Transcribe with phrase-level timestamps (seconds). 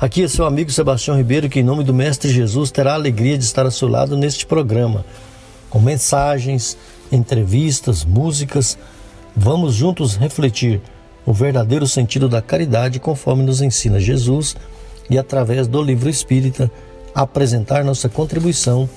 [0.00, 3.36] Aqui é seu amigo Sebastião Ribeiro, que em nome do Mestre Jesus terá a alegria
[3.36, 5.04] de estar ao seu lado neste programa,
[5.68, 6.78] com mensagens,
[7.10, 8.78] entrevistas, músicas.
[9.34, 10.80] Vamos juntos refletir
[11.26, 14.54] o verdadeiro sentido da caridade conforme nos ensina Jesus
[15.10, 16.70] e, através do livro espírita,
[17.12, 18.88] apresentar nossa contribuição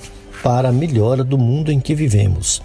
[0.43, 2.61] para a melhora do mundo em que vivemos.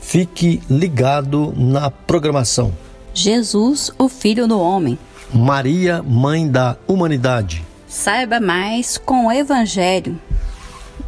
[0.00, 2.72] Fique ligado na programação.
[3.12, 4.98] Jesus, o Filho do Homem.
[5.32, 7.64] Maria, Mãe da Humanidade.
[7.88, 10.18] Saiba mais com o Evangelho.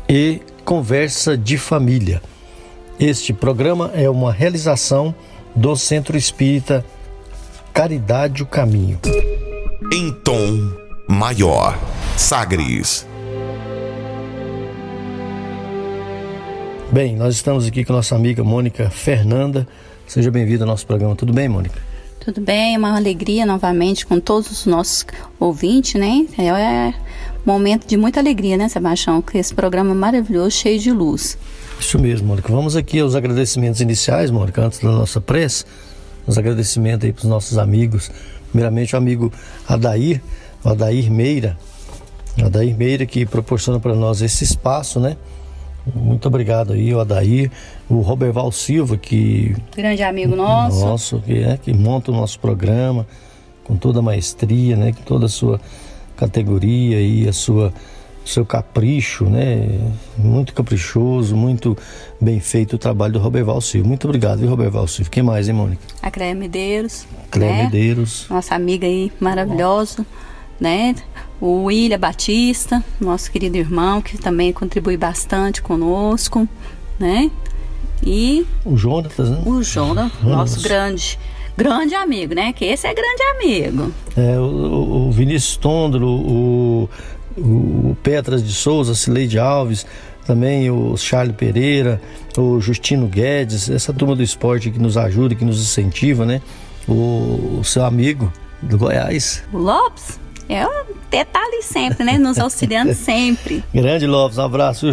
[0.08, 2.22] E Conversa de Família.
[2.98, 5.14] Este programa é uma realização
[5.54, 6.84] do Centro Espírita
[7.72, 8.98] Caridade o Caminho.
[9.92, 10.72] Em tom
[11.08, 11.78] maior.
[12.16, 13.06] Sagres.
[16.90, 19.68] Bem, nós estamos aqui com nossa amiga Mônica Fernanda.
[20.06, 21.14] Seja bem-vinda ao nosso programa.
[21.14, 21.87] Tudo bem, Mônica?
[22.28, 25.06] Tudo bem, uma alegria novamente com todos os nossos
[25.40, 26.26] ouvintes, né?
[26.36, 26.92] É
[27.42, 29.22] momento de muita alegria, né, Sebastião?
[29.22, 31.38] Com esse programa maravilhoso, cheio de luz.
[31.80, 32.52] Isso mesmo, Mônica.
[32.52, 35.64] Vamos aqui aos agradecimentos iniciais, Mônica, antes da nossa prece.
[36.26, 38.10] Os agradecimentos aí para os nossos amigos.
[38.50, 39.32] Primeiramente, o amigo
[39.66, 40.20] Adair,
[40.62, 41.56] o Adair Meira.
[42.44, 45.16] Adair Meira que proporciona para nós esse espaço, né?
[45.94, 47.50] Muito obrigado aí, o Adair,
[47.88, 49.54] o Roberval Silva, que.
[49.76, 50.84] Grande amigo nosso.
[50.84, 53.06] Nosso, que, é, que monta o nosso programa
[53.64, 54.92] com toda a maestria, né?
[54.92, 55.60] Com toda a sua
[56.16, 57.72] categoria e a sua
[58.24, 59.80] seu capricho, né?
[60.18, 61.76] Muito caprichoso, muito
[62.20, 63.88] bem feito o trabalho do Roberval Silva.
[63.88, 65.10] Muito obrigado, viu, Roberval Silva?
[65.10, 65.80] Quem mais, hein, Mônica?
[66.02, 67.06] A Cléia Medeiros.
[67.30, 67.62] Cléia né?
[67.64, 68.26] Medeiros.
[68.28, 70.04] Nossa amiga aí maravilhosa,
[70.60, 70.94] né?
[71.40, 76.48] o William Batista, nosso querido irmão, que também contribui bastante conosco,
[76.98, 77.30] né?
[78.02, 79.42] E o Jonatas, né?
[79.44, 81.18] O Jonas, nosso grande,
[81.56, 82.52] grande amigo, né?
[82.52, 83.92] Que esse é grande amigo.
[84.16, 86.88] É, o, o Vinícius Tondro, o,
[87.36, 89.86] o Petras de Souza, Cileide Alves,
[90.26, 92.00] também o Charles Pereira,
[92.36, 96.42] o Justino Guedes, essa turma do esporte que nos ajuda, que nos incentiva, né?
[96.86, 98.32] O, o seu amigo
[98.62, 99.42] do Goiás.
[99.52, 100.18] O Lopes?
[100.48, 102.16] É, tá ali sempre, né?
[102.18, 103.62] Nos auxiliando sempre.
[103.72, 104.86] Grande Lopes, um abraço,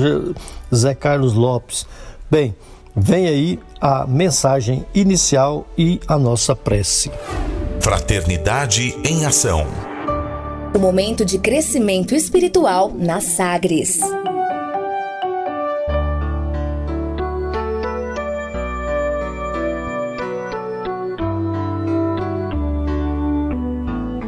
[0.74, 1.88] Zé Carlos Lopes.
[2.30, 2.56] Bem,
[2.96, 7.12] vem aí a mensagem inicial e a nossa prece.
[7.82, 9.68] Fraternidade em Ação.
[10.74, 14.00] O momento de crescimento espiritual na Sagres.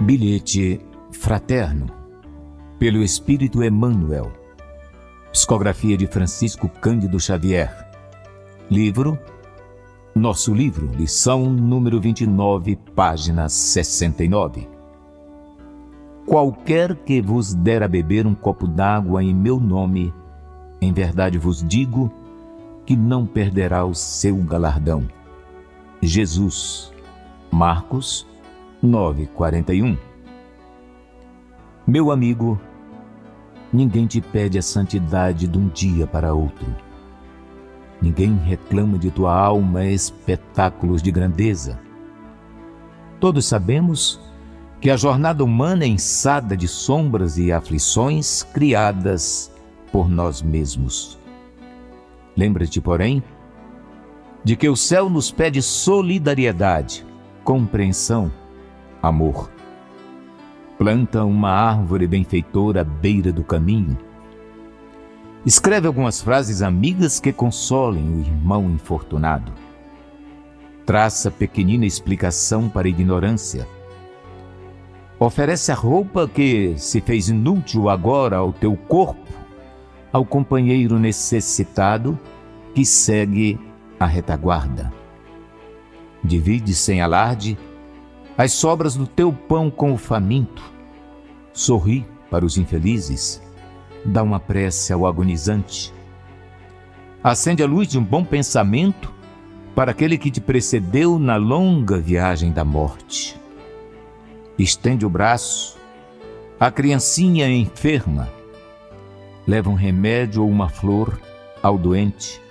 [0.01, 0.79] Bilhete
[1.11, 1.87] Fraterno,
[2.79, 4.31] pelo Espírito Emmanuel.
[5.33, 7.86] Psicografia de Francisco Cândido Xavier.
[8.69, 9.17] Livro
[10.13, 14.67] Nosso livro, lição número 29, página 69.
[16.25, 20.13] Qualquer que vos der a beber um copo d'água em meu nome,
[20.81, 22.11] em verdade vos digo
[22.85, 25.07] que não perderá o seu galardão.
[26.01, 26.91] Jesus,
[27.51, 28.27] Marcos
[28.83, 29.97] 9:41
[31.87, 32.59] meu amigo,
[33.71, 36.86] ninguém te pede a santidade de um dia para outro.
[38.01, 41.79] Ninguém reclama de tua alma espetáculos de grandeza.
[43.19, 44.19] Todos sabemos
[44.79, 49.51] que a jornada humana é ensada de sombras e aflições criadas
[49.91, 51.17] por nós mesmos.
[52.35, 53.23] Lembra-te, porém,
[54.43, 57.05] de que o céu nos pede solidariedade,
[57.43, 58.31] compreensão,
[59.01, 59.49] amor
[60.77, 63.97] planta uma árvore benfeitora à beira do caminho.
[65.47, 69.53] Escreve algumas frases amigas que consolem o irmão infortunado.
[70.85, 73.65] Traça pequenina explicação para a ignorância.
[75.17, 79.25] Oferece a roupa que se fez inútil agora ao teu corpo,
[80.11, 82.19] ao companheiro necessitado
[82.75, 83.57] que segue
[83.97, 84.91] a retaguarda.
[86.21, 87.57] Divide sem alarde
[88.37, 90.61] as sobras do teu pão com o faminto.
[91.53, 93.41] Sorri para os infelizes,
[94.07, 95.93] dá uma prece ao agonizante.
[97.23, 99.13] Acende a luz de um bom pensamento
[99.75, 103.39] para aquele que te precedeu na longa viagem da morte.
[104.57, 105.77] Estende o braço
[106.59, 108.27] a criancinha enferma
[109.45, 111.19] leva um remédio ou uma flor
[111.61, 112.41] ao doente.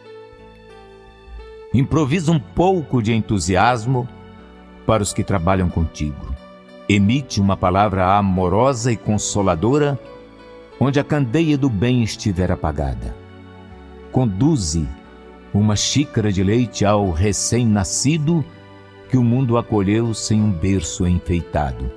[1.75, 4.09] Improvisa um pouco de entusiasmo
[4.87, 6.35] para os que trabalham contigo.
[6.89, 9.99] Emite uma palavra amorosa e consoladora
[10.79, 13.15] onde a candeia do bem estiver apagada.
[14.13, 14.87] Conduze
[15.53, 18.45] uma xícara de leite ao recém-nascido
[19.09, 21.91] que o mundo acolheu sem um berço enfeitado.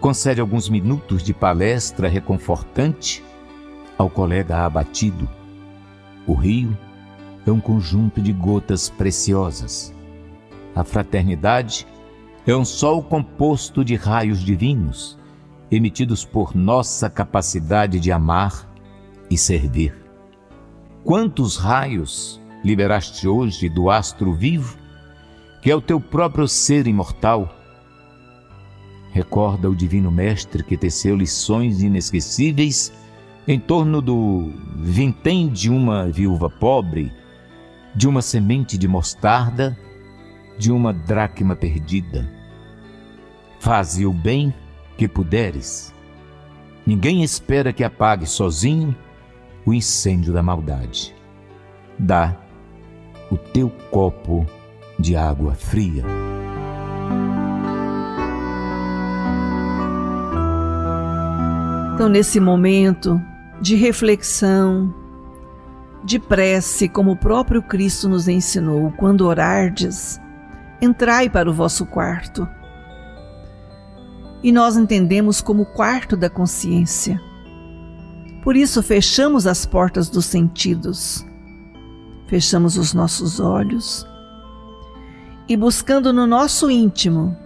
[0.00, 3.24] Concede alguns minutos de palestra reconfortante
[3.96, 5.28] ao colega abatido.
[6.26, 6.76] O rio
[7.46, 9.94] é um conjunto de gotas preciosas.
[10.74, 11.86] A fraternidade
[12.46, 15.18] é um sol composto de raios divinos,
[15.70, 18.68] emitidos por nossa capacidade de amar
[19.30, 19.94] e servir.
[21.04, 24.76] Quantos raios liberaste hoje do astro vivo,
[25.62, 27.52] que é o teu próprio ser imortal?
[29.12, 32.92] Recorda o Divino Mestre que teceu lições inesquecíveis
[33.48, 37.12] em torno do vintém de uma viúva pobre,
[37.94, 39.78] de uma semente de mostarda,
[40.58, 42.28] de uma dracma perdida.
[43.58, 44.52] Faze o bem
[44.96, 45.92] que puderes.
[46.86, 48.94] Ninguém espera que apague sozinho
[49.64, 51.14] o incêndio da maldade.
[51.98, 52.36] Dá
[53.30, 54.46] o teu copo
[54.98, 56.04] de água fria.
[61.94, 63.20] Então, nesse momento,
[63.60, 64.94] de reflexão,
[66.04, 70.20] de prece, como o próprio Cristo nos ensinou, quando orardes,
[70.80, 72.46] entrai para o vosso quarto.
[74.46, 77.20] E nós entendemos como o quarto da consciência.
[78.44, 81.26] Por isso, fechamos as portas dos sentidos,
[82.28, 84.06] fechamos os nossos olhos
[85.48, 87.36] e, buscando no nosso íntimo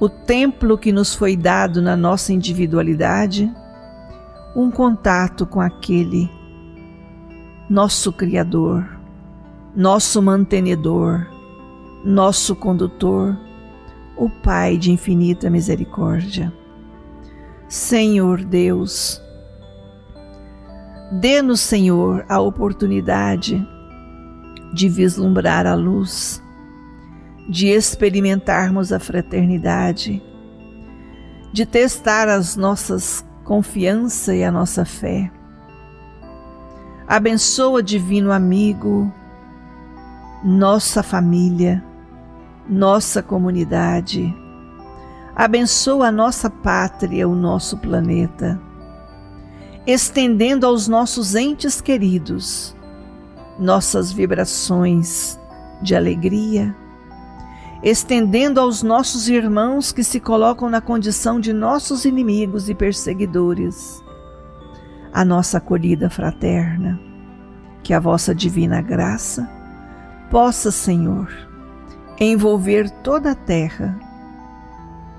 [0.00, 3.48] o templo que nos foi dado na nossa individualidade,
[4.56, 6.28] um contato com aquele
[7.68, 8.84] nosso Criador,
[9.76, 11.24] nosso mantenedor,
[12.04, 13.38] nosso condutor,
[14.20, 16.52] o Pai de infinita misericórdia.
[17.66, 19.18] Senhor Deus,
[21.10, 23.66] dê-nos, Senhor, a oportunidade
[24.74, 26.42] de vislumbrar a luz,
[27.48, 30.22] de experimentarmos a fraternidade,
[31.50, 35.32] de testar as nossas confiança e a nossa fé.
[37.08, 39.12] Abençoa, divino amigo,
[40.44, 41.82] nossa família,
[42.70, 44.32] nossa comunidade.
[45.34, 48.60] Abençoa a nossa pátria, o nosso planeta,
[49.86, 52.76] estendendo aos nossos entes queridos
[53.58, 55.38] nossas vibrações
[55.82, 56.74] de alegria,
[57.82, 64.02] estendendo aos nossos irmãos que se colocam na condição de nossos inimigos e perseguidores
[65.12, 66.98] a nossa acolhida fraterna.
[67.82, 69.48] Que a vossa divina graça
[70.30, 71.49] possa, Senhor,
[72.20, 73.98] envolver toda a terra,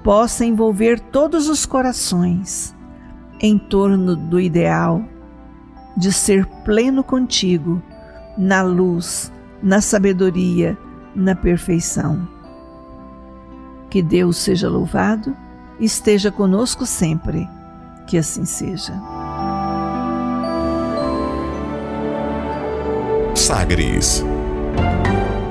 [0.03, 2.75] possa envolver todos os corações
[3.39, 5.03] em torno do ideal
[5.97, 7.81] de ser pleno contigo
[8.37, 9.31] na luz,
[9.61, 10.77] na sabedoria,
[11.15, 12.27] na perfeição.
[13.89, 15.35] Que Deus seja louvado
[15.81, 17.49] esteja conosco sempre.
[18.07, 18.93] Que assim seja.
[23.35, 24.23] Sagres.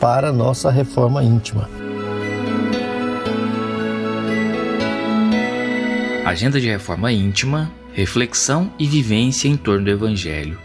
[0.00, 1.68] para nossa reforma íntima.
[6.24, 10.58] Agenda de reforma íntima, reflexão e vivência em torno do Evangelho.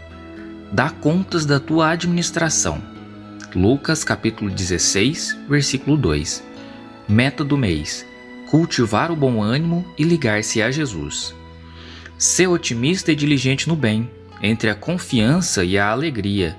[0.72, 2.80] Dá contas da tua administração.
[3.54, 6.42] Lucas capítulo 16, versículo 2.
[7.06, 8.06] Meta do mês:
[8.50, 11.34] cultivar o bom ânimo e ligar-se a Jesus.
[12.16, 14.10] Ser otimista e diligente no bem,
[14.42, 16.56] entre a confiança e a alegria,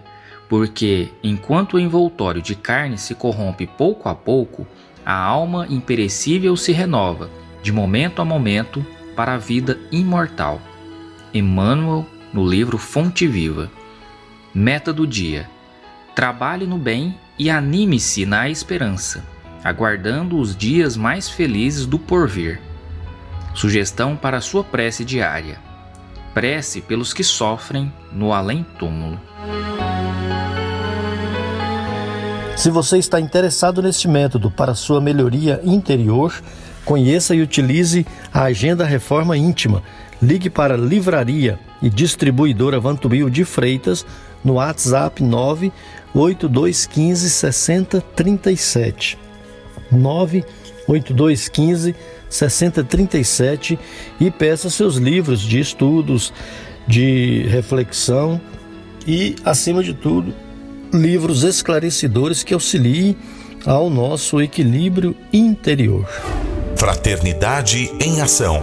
[0.50, 4.66] porque enquanto o envoltório de carne se corrompe pouco a pouco,
[5.06, 7.30] a alma imperecível se renova,
[7.62, 8.86] de momento a momento,
[9.16, 10.62] para a vida imortal.
[11.34, 13.72] Emmanuel, no livro Fonte Viva.
[14.54, 15.50] Meta do dia:
[16.16, 19.38] trabalhe no bem e anime-se na esperança
[19.68, 22.62] aguardando os dias mais felizes do porvir.
[23.54, 25.60] Sugestão para sua prece diária:
[26.34, 29.20] prece pelos que sofrem no além-túmulo.
[32.58, 36.34] Se você está interessado neste método para sua melhoria interior,
[36.84, 39.84] conheça e utilize a Agenda Reforma Íntima.
[40.20, 44.04] Ligue para Livraria e Distribuidora Vantubil de Freitas
[44.44, 49.20] no WhatsApp 98215 6037.
[49.92, 51.96] 98215
[52.28, 53.78] 6037
[54.20, 56.34] e peça seus livros de estudos,
[56.88, 58.42] de reflexão
[59.06, 60.47] e, acima de tudo,
[60.94, 63.16] livros esclarecedores que auxiliem
[63.66, 66.08] ao nosso equilíbrio interior.
[66.76, 68.62] Fraternidade em Ação.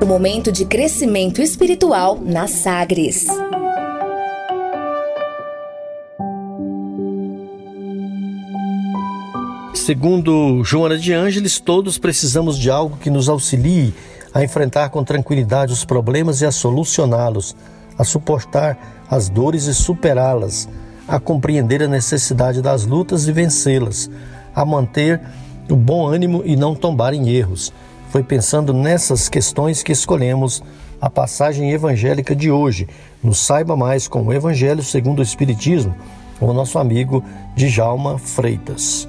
[0.00, 3.26] O momento de crescimento espiritual na Sagres.
[9.74, 13.94] Segundo Joana de Ângeles, todos precisamos de algo que nos auxilie
[14.34, 17.56] a enfrentar com tranquilidade os problemas e a solucioná-los,
[17.96, 20.68] a suportar as dores e superá-las
[21.08, 24.10] a compreender a necessidade das lutas e vencê-las,
[24.54, 25.18] a manter
[25.70, 27.72] o bom ânimo e não tombar em erros.
[28.10, 30.62] Foi pensando nessas questões que escolhemos
[31.00, 32.86] a passagem evangélica de hoje,
[33.22, 35.96] no Saiba Mais com o Evangelho segundo o Espiritismo,
[36.38, 37.24] com o nosso amigo
[37.56, 39.08] Djalma Freitas.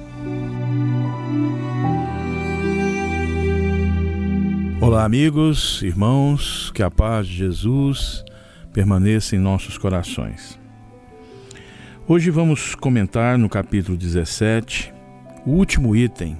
[4.80, 8.24] Olá, amigos, irmãos, que a paz de Jesus
[8.72, 10.58] permaneça em nossos corações.
[12.12, 14.92] Hoje vamos comentar no capítulo 17
[15.46, 16.36] o último item: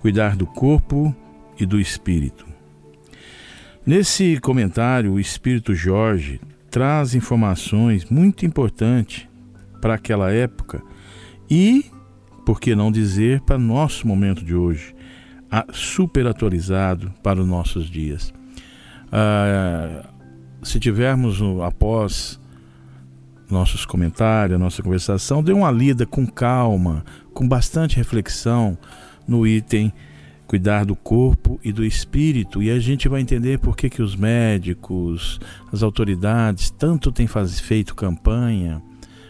[0.00, 1.12] cuidar do corpo
[1.58, 2.46] e do espírito.
[3.84, 9.26] Nesse comentário, o espírito Jorge traz informações muito importantes
[9.80, 10.80] para aquela época
[11.50, 11.86] e,
[12.46, 14.94] por que não dizer, para nosso momento de hoje,
[15.72, 18.32] super atualizado para os nossos dias.
[19.10, 20.08] Ah,
[20.62, 22.40] se tivermos após
[23.50, 28.76] nossos comentários, nossa conversação, dê uma lida com calma, com bastante reflexão
[29.26, 29.92] no item
[30.46, 34.14] cuidar do corpo e do espírito e a gente vai entender por que, que os
[34.14, 35.40] médicos,
[35.72, 38.82] as autoridades tanto têm faz, feito campanha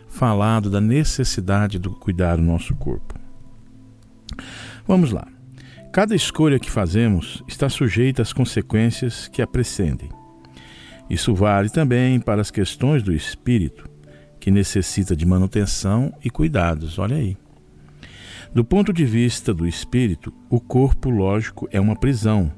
[0.09, 3.15] falado da necessidade do cuidar do nosso corpo.
[4.87, 5.27] Vamos lá.
[5.93, 10.11] Cada escolha que fazemos está sujeita às consequências que a precedem.
[11.09, 13.94] Isso vale também para as questões do espírito
[14.45, 16.99] que necessita de manutenção e cuidados.
[16.99, 17.35] Olha aí.
[18.55, 22.53] Do ponto de vista do espírito, o corpo, lógico, é uma prisão,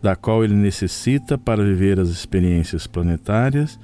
[0.00, 3.78] da qual ele necessita para viver as experiências planetárias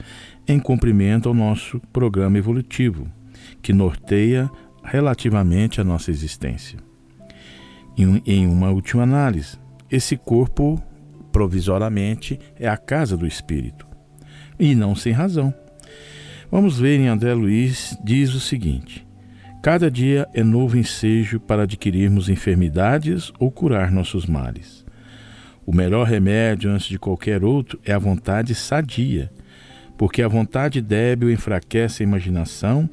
[0.49, 3.13] em cumprimento ao nosso programa evolutivo,
[3.61, 4.51] que norteia
[4.83, 6.79] relativamente a nossa existência.
[7.95, 9.59] Em uma última análise,
[9.91, 10.83] esse corpo,
[11.31, 13.87] provisoriamente, é a casa do espírito,
[14.59, 15.53] e não sem razão
[16.55, 19.05] Vamos ver em André Luiz diz o seguinte:
[19.61, 24.87] Cada dia é novo ensejo para adquirirmos enfermidades ou curar nossos males.
[25.67, 29.33] O melhor remédio antes de qualquer outro é a vontade sadia,
[29.99, 32.89] porque a vontade débil enfraquece a imaginação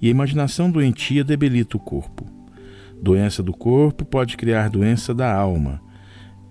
[0.00, 2.24] e a imaginação doentia debilita o corpo.
[3.02, 5.82] Doença do corpo pode criar doença da alma,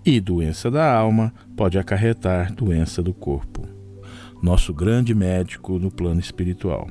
[0.04, 3.79] e doença da alma pode acarretar doença do corpo
[4.42, 6.88] nosso grande médico no plano espiritual.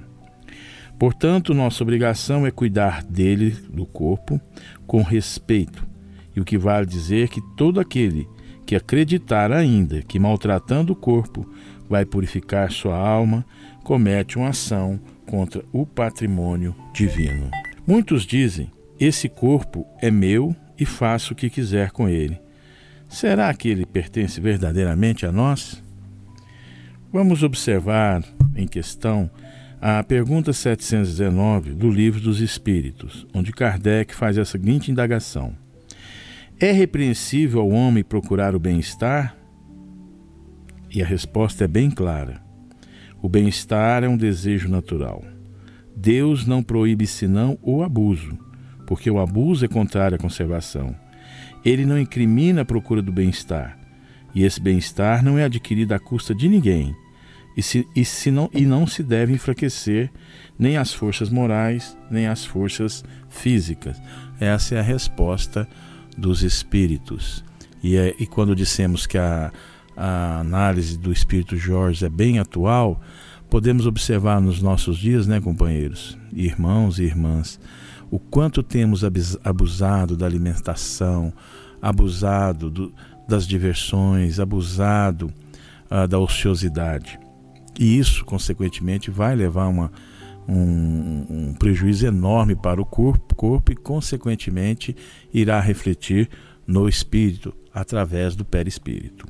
[0.97, 4.39] Portanto, nossa obrigação é cuidar dele, do corpo,
[4.85, 5.87] com respeito.
[6.35, 8.27] E o que vale dizer que todo aquele
[8.65, 11.49] que acreditar ainda que maltratando o corpo
[11.89, 13.43] vai purificar sua alma,
[13.83, 17.49] comete uma ação contra o patrimônio divino.
[17.87, 22.39] Muitos dizem: esse corpo é meu e faço o que quiser com ele.
[23.07, 25.81] Será que ele pertence verdadeiramente a nós?
[27.11, 28.23] Vamos observar
[28.55, 29.31] em questão
[29.81, 35.55] a pergunta 719 do Livro dos Espíritos, onde Kardec faz a seguinte indagação:
[36.59, 39.35] É repreensível ao homem procurar o bem-estar?
[40.91, 42.43] E a resposta é bem clara.
[43.23, 45.23] O bem-estar é um desejo natural.
[45.95, 48.37] Deus não proíbe senão o abuso,
[48.85, 50.95] porque o abuso é contrário à conservação.
[51.65, 53.78] Ele não incrimina a procura do bem-estar,
[54.33, 56.95] e esse bem-estar não é adquirido à custa de ninguém,
[57.55, 60.09] e, se, e, se não, e não se deve enfraquecer
[60.57, 64.01] nem as forças morais, nem as forças físicas.
[64.39, 65.67] Essa é a resposta
[66.17, 67.43] dos espíritos.
[67.83, 69.51] E, é, e quando dissemos que a,
[69.95, 73.01] a análise do espírito Jorge é bem atual,
[73.49, 77.59] podemos observar nos nossos dias, né, companheiros, irmãos e irmãs,
[78.11, 79.03] o quanto temos
[79.43, 81.33] abusado da alimentação,
[81.81, 82.93] abusado do,
[83.29, 85.31] das diversões, abusado
[85.89, 87.19] ah, da ociosidade.
[87.79, 89.91] E isso, consequentemente, vai levar uma,
[90.47, 94.95] um, um, prejuízo enorme para o corpo, corpo e, consequentemente,
[95.33, 96.27] irá refletir
[96.67, 99.25] no espírito através do perispírito.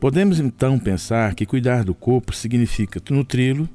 [0.00, 3.68] Podemos então pensar que cuidar do corpo significa nutri-lo,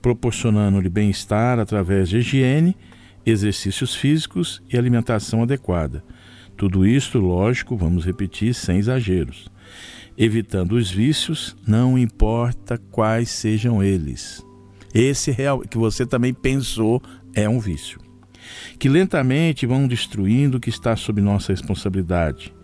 [0.00, 2.76] proporcionando-lhe bem-estar através de higiene,
[3.24, 6.02] exercícios físicos e alimentação adequada.
[6.56, 9.50] Tudo isto, lógico, vamos repetir, sem exageros.
[10.16, 14.44] Evitando os vícios, não importa quais sejam eles.
[14.94, 17.02] Esse real que você também pensou
[17.34, 17.98] é um vício.
[18.78, 22.54] Que lentamente vão destruindo o que está sob nossa responsabilidade.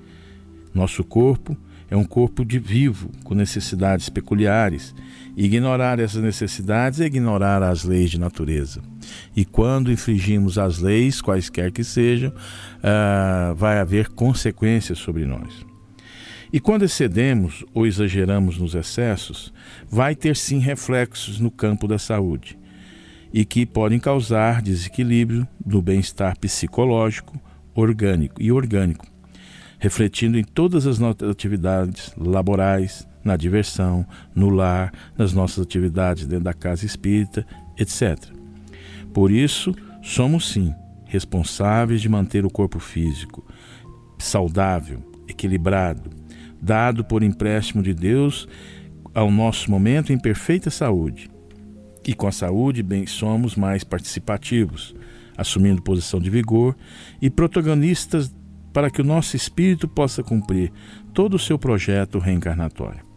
[0.73, 1.57] Nosso corpo
[1.91, 4.95] é um corpo de vivo, com necessidades peculiares.
[5.37, 8.81] Ignorar essas necessidades é ignorar as leis de natureza.
[9.35, 15.67] E quando infringimos as leis, quaisquer que sejam, uh, vai haver consequências sobre nós.
[16.53, 19.53] E quando excedemos ou exageramos nos excessos,
[19.89, 22.59] vai ter sim reflexos no campo da saúde
[23.33, 27.41] e que podem causar desequilíbrio do bem-estar psicológico,
[27.73, 29.07] orgânico e orgânico,
[29.79, 34.05] refletindo em todas as nossas atividades laborais, na diversão,
[34.35, 37.47] no lar, nas nossas atividades dentro da casa espírita,
[37.79, 38.40] etc.
[39.13, 40.75] Por isso, somos sim
[41.05, 43.45] responsáveis de manter o corpo físico
[44.19, 46.11] saudável, equilibrado,
[46.61, 48.47] dado por empréstimo de Deus
[49.15, 51.29] ao nosso momento em perfeita saúde.
[52.07, 54.95] E com a saúde, bem, somos mais participativos,
[55.37, 56.77] assumindo posição de vigor
[57.21, 58.35] e protagonistas
[58.73, 60.73] para que o nosso espírito possa cumprir
[61.13, 63.10] todo o seu projeto reencarnatório.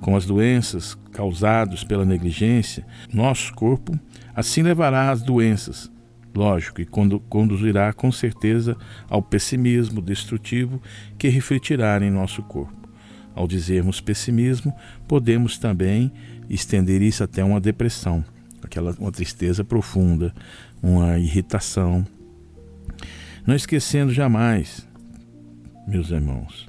[0.00, 3.98] Com as doenças causadas pela negligência, nosso corpo
[4.34, 5.90] assim levará as doenças,
[6.34, 8.76] lógico, e conduzirá com certeza
[9.08, 10.80] ao pessimismo destrutivo
[11.18, 12.88] que refletirá em nosso corpo.
[13.34, 14.74] Ao dizermos pessimismo,
[15.06, 16.12] podemos também
[16.48, 18.24] estender isso até uma depressão,
[18.62, 20.34] aquela uma tristeza profunda,
[20.82, 22.06] uma irritação,
[23.46, 24.86] não esquecendo jamais,
[25.86, 26.68] meus irmãos,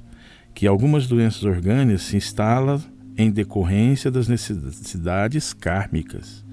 [0.54, 2.80] que algumas doenças orgânicas se instalam
[3.16, 6.44] em decorrência das necessidades kármicas,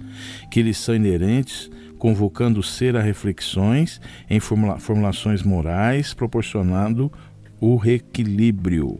[0.52, 7.12] que lhes são inerentes, convocando o ser a reflexões em formula formulações morais, proporcionando
[7.60, 9.00] o reequilíbrio.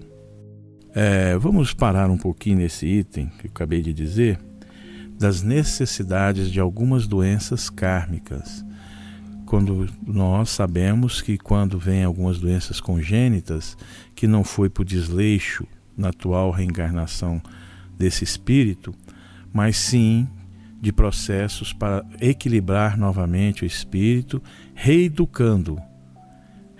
[0.93, 4.39] É, vamos parar um pouquinho nesse item que eu acabei de dizer,
[5.17, 8.65] das necessidades de algumas doenças kármicas
[9.50, 13.76] quando nós sabemos que quando vem algumas doenças congênitas,
[14.13, 15.65] que não foi por desleixo
[16.00, 17.42] na atual reencarnação
[17.98, 18.94] desse espírito,
[19.54, 20.28] mas sim
[20.82, 24.42] de processos para equilibrar novamente o espírito,
[24.74, 25.78] reeducando,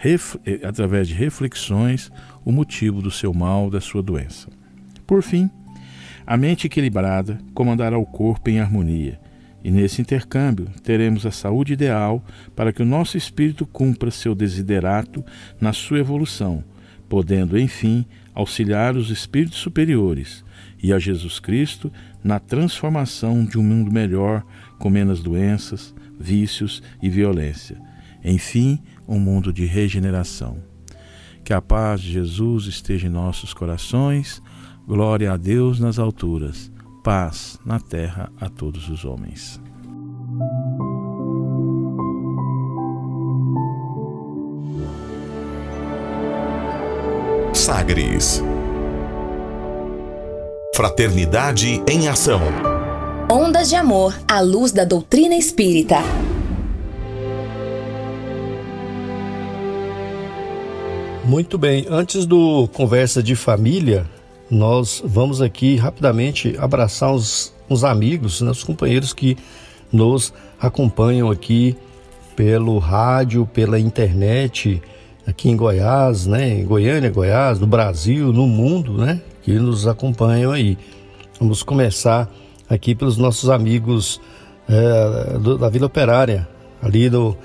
[0.02, 2.10] eh, através de reflexões,
[2.46, 4.48] o motivo do seu mal, da sua doença.
[5.06, 5.50] Por fim,
[6.26, 9.20] a mente equilibrada comandará o corpo em harmonia
[9.64, 12.24] e nesse intercâmbio teremos a saúde ideal
[12.56, 15.24] para que o nosso espírito cumpra seu desiderato
[15.60, 16.64] na sua evolução,
[17.10, 20.44] podendo, enfim, auxiliar os espíritos superiores
[20.82, 21.92] e a Jesus Cristo
[22.24, 24.46] na transformação de um mundo melhor,
[24.78, 27.80] com menos doenças, vícios e violência.
[28.24, 30.58] Enfim, um mundo de regeneração.
[31.44, 34.42] Que a paz de Jesus esteja em nossos corações.
[34.86, 36.72] Glória a Deus nas alturas
[37.04, 39.60] paz na terra a todos os homens.
[47.70, 48.42] Sagres
[50.76, 52.42] Fraternidade em Ação
[53.32, 55.98] Ondas de Amor à luz da doutrina espírita.
[61.24, 64.04] Muito bem, antes do Conversa de Família,
[64.50, 69.38] nós vamos aqui rapidamente abraçar os, os amigos, né, os companheiros que
[69.94, 71.78] nos acompanham aqui
[72.36, 74.82] pelo rádio, pela internet,
[75.30, 80.52] aqui em Goiás, né, em Goiânia, Goiás, no Brasil, no mundo, né, que nos acompanham
[80.52, 80.78] aí.
[81.40, 82.30] Vamos começar
[82.68, 84.20] aqui pelos nossos amigos
[84.68, 86.48] é, do, da Vila Operária,
[86.82, 87.38] ali do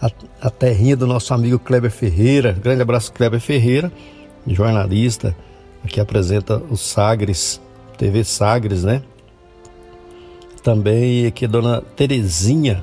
[0.00, 2.52] a, a terrinha do nosso amigo Kleber Ferreira.
[2.52, 3.92] Grande abraço, Kleber Ferreira,
[4.46, 5.36] jornalista
[5.84, 7.60] Aqui apresenta o Sagres,
[7.98, 9.02] TV Sagres, né?
[10.62, 12.82] Também aqui a dona Terezinha,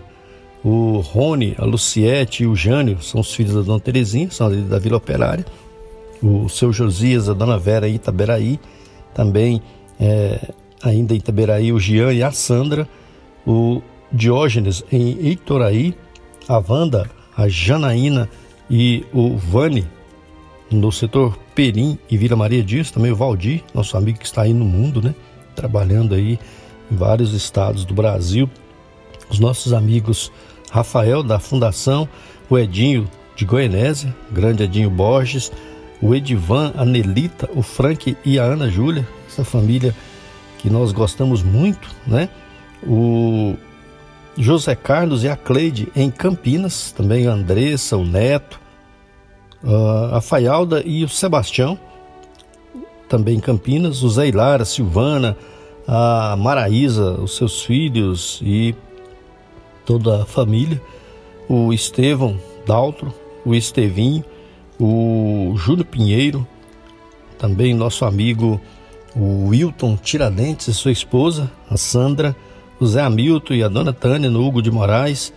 [0.63, 4.79] o Rony, a Luciete e o Jânio, são os filhos da dona Terezinha, são da
[4.79, 5.45] Vila Operária.
[6.21, 8.59] O seu Josias, a dona Vera em Itaberaí,
[9.13, 9.61] também
[9.99, 10.51] é,
[10.83, 12.87] ainda em Itaberaí, o Jean e a Sandra,
[13.45, 15.95] o Diógenes em Eitoraí,
[16.47, 18.29] a Wanda, a Janaína
[18.69, 19.87] e o Vani
[20.69, 24.53] no setor Perim e Vila Maria Dias, também o Valdir, nosso amigo que está aí
[24.53, 25.13] no mundo, né?
[25.55, 26.39] Trabalhando aí
[26.89, 28.49] em vários estados do Brasil.
[29.29, 30.31] Os nossos amigos
[30.71, 32.07] Rafael da Fundação,
[32.49, 35.51] o Edinho de Goianésia, grande Edinho Borges,
[36.01, 39.93] o Edivan, a Nelita, o Frank e a Ana Júlia, essa família
[40.57, 42.29] que nós gostamos muito, né?
[42.83, 43.55] O
[44.37, 48.59] José Carlos e a Cleide em Campinas, também a Andressa, o Neto,
[50.11, 51.77] a Faialda e o Sebastião,
[53.09, 55.37] também em Campinas, o Zé Hilara, a Silvana,
[55.87, 58.73] a Maraísa, os seus filhos e
[59.85, 60.81] toda a família,
[61.47, 63.13] o Estevão Daltro,
[63.45, 64.23] o Estevinho,
[64.79, 66.47] o Júlio Pinheiro,
[67.37, 68.59] também nosso amigo
[69.15, 72.35] o Wilton Tiradentes e sua esposa, a Sandra,
[72.79, 75.33] o Zé Hamilton e a dona Tânia no Hugo de Moraes,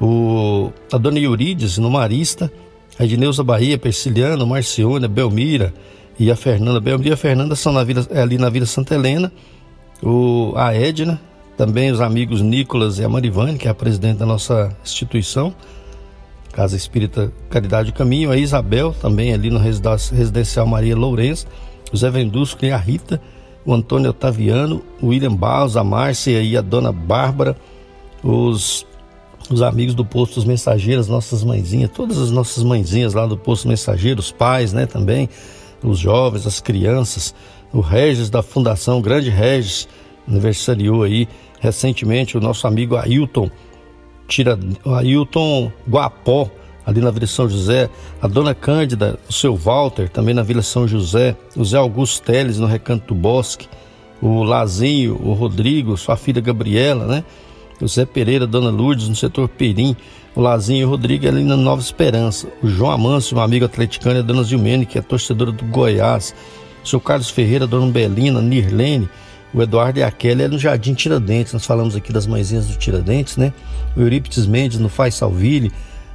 [0.00, 2.50] o, a dona Eurides no Marista,
[2.98, 5.74] a Edneuza Bahia, Persiliano, Marcione, Belmira
[6.18, 6.80] e a Fernanda.
[6.80, 9.32] Belmira e a Fernanda são na vila, é ali na Vila Santa Helena,
[10.02, 11.20] o, a Edna,
[11.56, 15.54] também os amigos Nicolas e a Marivane, que é a presidente da nossa instituição,
[16.52, 21.46] Casa Espírita Caridade e Caminho, a Isabel, também ali no Residencial Maria Lourenço,
[21.92, 23.20] o Zé Vendusco e a Rita,
[23.64, 27.56] o Antônio Otaviano, o William Barros, a Márcia e a Dona Bárbara,
[28.22, 28.86] os,
[29.50, 33.66] os amigos do Posto dos Mensageiros, nossas mãezinhas, todas as nossas mãezinhas lá do Posto
[33.66, 35.28] Mensageiros, os pais, né, também,
[35.82, 37.34] os jovens, as crianças,
[37.72, 39.88] o Regis da Fundação, o grande Regis,
[40.28, 41.28] aniversariou aí
[41.66, 43.50] recentemente o nosso amigo Ailton,
[44.28, 46.48] tira Ailton Guapó,
[46.84, 47.90] ali na Vila São José,
[48.22, 52.58] a Dona Cândida, o seu Walter, também na Vila São José, o Zé Augusto Teles
[52.58, 53.68] no Recanto do Bosque,
[54.22, 57.24] o Lazinho, o Rodrigo, sua filha Gabriela, né?
[57.82, 59.96] O Zé Pereira, Dona Lourdes no setor Perim,
[60.34, 64.16] o Lazinho e o Rodrigo ali na Nova Esperança, o João Amâncio, um amigo atleticano,
[64.16, 66.32] e a Dona Zilmene, que é torcedora do Goiás,
[66.84, 69.08] o seu Carlos Ferreira, Dona Belina, Nirlene,
[69.56, 72.76] o Eduardo e a Kelly é no Jardim Tiradentes, nós falamos aqui das mãezinhas do
[72.76, 73.54] Tiradentes, né?
[73.96, 75.72] O Eurípides Mendes no Faz Salville,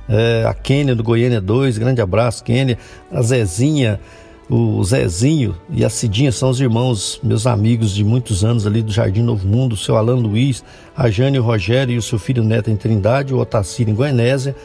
[0.08, 2.78] é, a Kênia do Goiânia 2, grande abraço, Kênia,
[3.12, 4.00] a Zezinha,
[4.48, 8.92] o Zezinho e a Cidinha são os irmãos, meus amigos de muitos anos ali do
[8.92, 10.64] Jardim Novo Mundo, o seu Alan Luiz,
[10.96, 14.56] a Jane o Rogério e o seu filho Neto em Trindade, o Otacílio em Goianésia,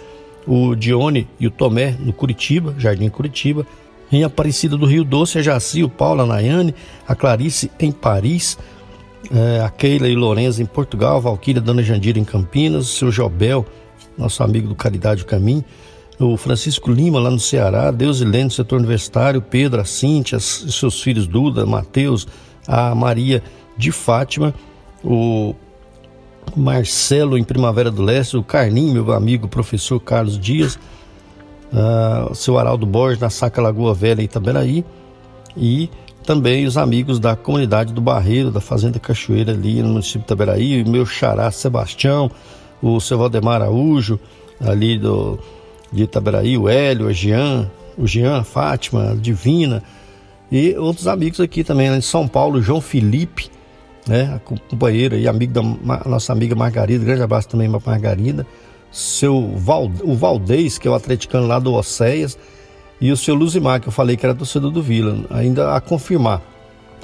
[0.47, 3.67] o Dione e o Tomé no Curitiba, Jardim Curitiba,
[4.11, 6.75] em Aparecida do Rio Doce, a Jaci, o Paulo, a Nayane,
[7.07, 8.59] a Clarice em Paris,
[9.31, 12.97] é, a Keila e Lorenza em Portugal, a Valquíria, a Dona Jandira em Campinas, o
[12.97, 13.67] seu Jobel,
[14.17, 15.65] nosso amigo do Caridade o Caminho,
[16.19, 21.03] o Francisco Lima lá no Ceará, Deus e no setor universitário, Pedro, a Cíntia, seus
[21.03, 22.27] filhos Duda, Mateus,
[22.67, 23.43] a Maria
[23.77, 24.55] de Fátima,
[25.05, 25.55] o
[26.57, 30.79] Marcelo em Primavera do Leste, o Carlinho, meu amigo professor Carlos Dias,
[31.73, 34.85] uh, o seu Araldo Borges na Saca Lagoa Velha em Itaberaí.
[35.57, 35.91] E
[36.25, 40.83] também os amigos da comunidade do Barreiro, da Fazenda Cachoeira ali no município de Itaberaí,
[40.83, 42.31] o meu xará Sebastião,
[42.83, 44.19] o seu Valdemar Araújo
[44.61, 45.39] ali do,
[45.93, 49.83] de Itaberaí, o Hélio, a Jean, o Jean, a Fátima, a Divina.
[50.51, 53.51] E outros amigos aqui também, né, de São Paulo, João Felipe,
[54.07, 55.63] né, companheiro e amigo da
[56.09, 58.47] nossa amiga Margarida, grande abraço também para Margarida,
[58.91, 62.39] seu Val, o Valdez, que é o atleticano lá do Océias,
[63.01, 66.41] e o seu Luzimar, que eu falei que era torcedor do Vila, ainda a confirmar.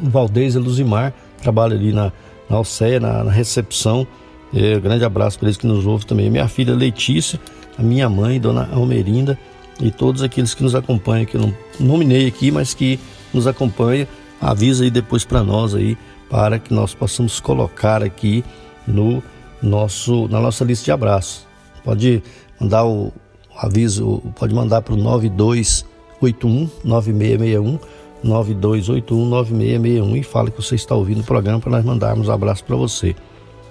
[0.03, 2.13] O Valdez e Luzimar trabalham ali na,
[2.49, 2.61] na
[3.01, 4.07] na, na recepção.
[4.55, 6.31] É, grande abraço para eles que nos ouvem também.
[6.31, 7.39] Minha filha Letícia,
[7.79, 9.39] a minha mãe, Dona Almerinda,
[9.81, 12.99] e todos aqueles que nos acompanham, que eu não nominei aqui, mas que
[13.33, 14.07] nos acompanham,
[14.41, 15.97] avisa aí depois para nós aí,
[16.31, 18.45] para que nós possamos colocar aqui
[18.87, 19.23] no
[19.63, 21.52] nosso, na nossa lista de abraços.
[21.85, 22.23] Pode
[22.61, 23.13] mandar o
[23.57, 27.79] aviso, pode mandar para o 9281 9661
[28.23, 32.65] 9281 9661 e fala que você está ouvindo o programa para nós mandarmos um abraço
[32.65, 33.15] para você.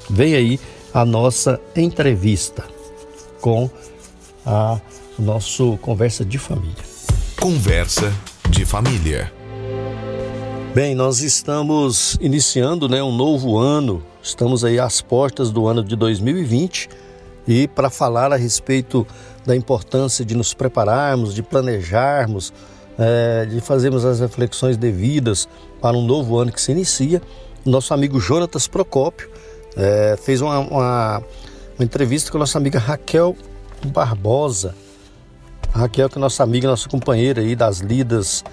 [0.10, 0.60] Vem aí
[0.93, 2.63] a nossa entrevista
[3.39, 3.69] com
[4.45, 4.80] a
[5.17, 6.84] nosso conversa de família.
[7.39, 8.13] Conversa
[8.50, 9.32] de família.
[10.74, 14.02] Bem, nós estamos iniciando, né, um novo ano.
[14.24, 16.89] Estamos aí às portas do ano de 2020
[17.47, 19.06] e para falar a respeito
[19.45, 22.54] da importância de nos prepararmos, de planejarmos,
[22.97, 25.47] é, de fazermos as reflexões devidas
[25.82, 27.21] para um novo ano que se inicia,
[27.65, 29.30] nosso amigo Jonatas Procópio
[29.75, 31.23] é, fez uma, uma,
[31.77, 33.36] uma, entrevista com a nossa amiga Raquel
[33.86, 34.75] Barbosa.
[35.73, 38.43] A Raquel, que é nossa amiga, nossa companheira aí das lidas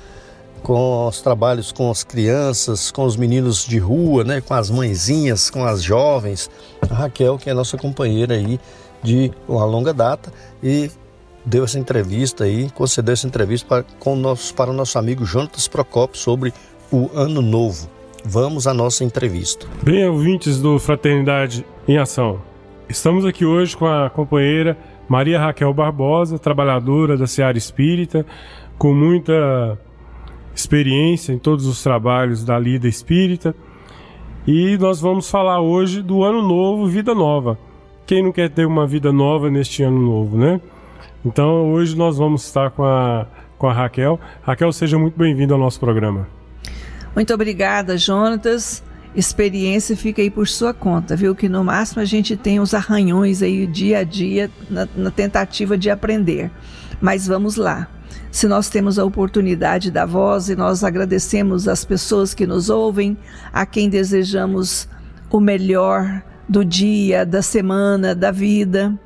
[0.63, 5.51] com os trabalhos com as crianças, com os meninos de rua, né, com as mãezinhas,
[5.51, 6.51] com as jovens.
[6.89, 8.61] A Raquel, que é nossa companheira aí
[9.03, 10.91] de uma longa data e
[11.45, 15.67] deu essa entrevista aí, concedeu essa entrevista para, com nosso, para o nosso amigo Jonatas
[15.67, 16.53] Procopio sobre
[16.91, 17.89] o Ano Novo.
[18.25, 19.67] Vamos à nossa entrevista.
[19.83, 22.41] Bem, ouvintes do Fraternidade em Ação.
[22.89, 24.77] Estamos aqui hoje com a companheira
[25.09, 28.27] Maria Raquel Barbosa, trabalhadora da Seara Espírita,
[28.77, 29.79] com muita
[30.59, 33.55] experiência em todos os trabalhos da lida espírita.
[34.47, 37.57] E nós vamos falar hoje do Ano Novo, Vida Nova.
[38.07, 40.61] Quem não quer ter uma vida nova neste ano novo, né?
[41.25, 44.19] Então hoje nós vamos estar com a, com a Raquel.
[44.43, 46.27] Raquel, seja muito bem-vindo ao nosso programa.
[47.15, 48.83] Muito obrigada, Jonatas.
[49.15, 51.35] Experiência fica aí por sua conta, viu?
[51.35, 55.77] Que no máximo a gente tem os arranhões aí dia a dia na, na tentativa
[55.77, 56.51] de aprender.
[57.01, 57.89] Mas vamos lá.
[58.31, 63.17] Se nós temos a oportunidade da voz e nós agradecemos as pessoas que nos ouvem,
[63.53, 64.89] a quem desejamos
[65.31, 68.99] o melhor do dia, da semana, da vida,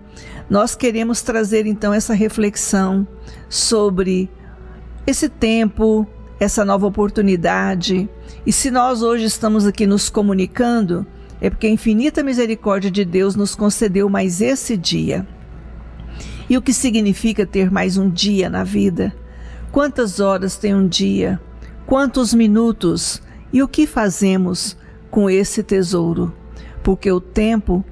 [0.48, 3.06] nós queremos trazer então essa reflexão
[3.48, 4.30] sobre
[5.06, 6.06] esse tempo,
[6.38, 8.08] essa nova oportunidade.
[8.44, 11.06] E se nós hoje estamos aqui nos comunicando,
[11.40, 15.26] é porque a infinita misericórdia de Deus nos concedeu mais esse dia.
[16.52, 19.16] E o que significa ter mais um dia na vida?
[19.70, 21.40] Quantas horas tem um dia?
[21.86, 23.22] Quantos minutos?
[23.50, 24.76] E o que fazemos
[25.10, 26.30] com esse tesouro?
[26.82, 27.82] Porque o tempo,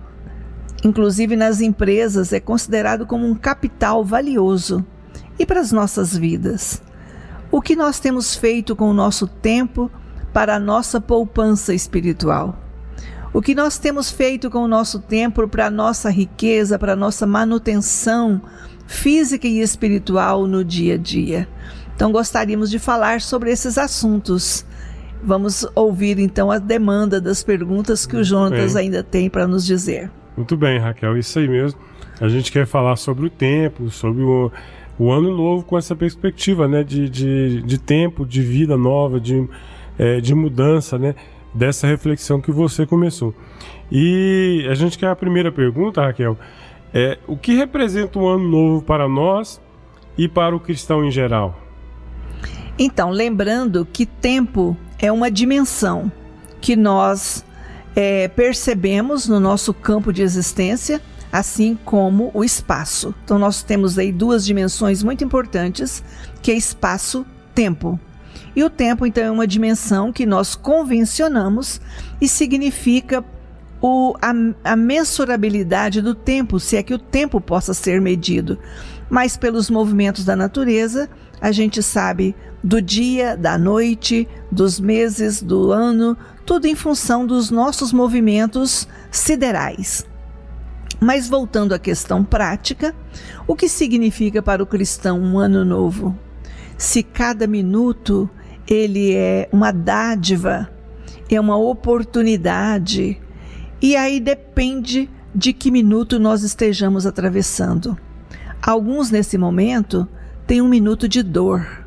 [0.85, 4.85] inclusive nas empresas, é considerado como um capital valioso.
[5.39, 6.83] E para as nossas vidas?
[7.51, 9.91] O que nós temos feito com o nosso tempo
[10.35, 12.70] para a nossa poupança espiritual?
[13.33, 16.97] O que nós temos feito com o nosso tempo para a nossa riqueza, para a
[16.97, 18.41] nossa manutenção
[18.89, 21.49] física e espiritual no dia a dia?
[21.95, 24.67] Então gostaríamos de falar sobre esses assuntos.
[25.23, 30.11] Vamos ouvir então a demanda das perguntas que o Jonas ainda tem para nos dizer.
[30.37, 31.79] Muito bem, Raquel, isso aí mesmo.
[32.21, 34.51] A gente quer falar sobre o tempo, sobre o,
[34.99, 39.49] o ano novo com essa perspectiva né, de, de, de tempo, de vida nova, de,
[39.97, 41.15] é, de mudança, né,
[41.53, 43.35] dessa reflexão que você começou.
[43.91, 46.39] E a gente quer a primeira pergunta, Raquel,
[46.93, 49.61] é o que representa o ano novo para nós
[50.17, 51.59] e para o cristão em geral?
[52.79, 56.11] Então, lembrando que tempo é uma dimensão
[56.61, 57.45] que nós
[57.95, 61.01] é, percebemos no nosso campo de existência
[61.33, 63.15] assim como o espaço.
[63.25, 66.03] Então nós temos aí duas dimensões muito importantes,
[66.43, 67.99] que é espaço-tempo.
[68.55, 71.81] E o tempo então é uma dimensão que nós convencionamos
[72.21, 73.25] e significa
[73.81, 74.33] o, a,
[74.73, 78.59] a mensurabilidade do tempo, se é que o tempo possa ser medido.
[79.09, 81.09] Mas pelos movimentos da natureza,
[81.41, 87.51] a gente sabe do dia, da noite, dos meses, do ano, tudo em função dos
[87.51, 90.07] nossos movimentos siderais.
[91.01, 92.95] Mas voltando à questão prática,
[93.47, 96.17] o que significa para o cristão um ano novo?
[96.77, 98.29] Se cada minuto
[98.71, 100.71] ele é uma dádiva,
[101.29, 103.21] é uma oportunidade,
[103.83, 107.99] e aí depende de que minuto nós estejamos atravessando.
[108.63, 110.07] Alguns nesse momento
[110.47, 111.85] têm um minuto de dor.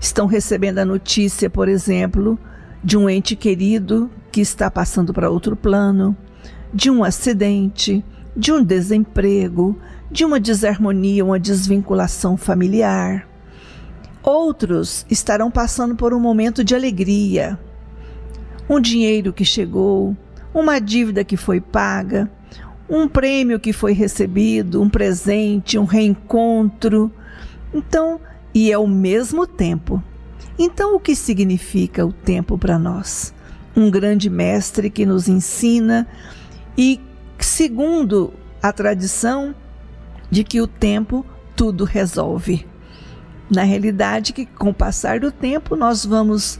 [0.00, 2.38] Estão recebendo a notícia, por exemplo,
[2.82, 6.16] de um ente querido que está passando para outro plano,
[6.74, 8.04] de um acidente,
[8.36, 9.78] de um desemprego,
[10.10, 13.28] de uma desarmonia, uma desvinculação familiar.
[14.26, 17.56] Outros estarão passando por um momento de alegria,
[18.68, 20.16] um dinheiro que chegou,
[20.52, 22.28] uma dívida que foi paga,
[22.90, 27.08] um prêmio que foi recebido, um presente, um reencontro.
[27.72, 28.20] Então,
[28.52, 30.02] e é o mesmo tempo.
[30.58, 33.32] Então, o que significa o tempo para nós?
[33.76, 36.04] Um grande mestre que nos ensina
[36.76, 37.00] e
[37.38, 39.54] segundo a tradição
[40.28, 42.66] de que o tempo tudo resolve.
[43.48, 46.58] Na realidade, que com o passar do tempo nós vamos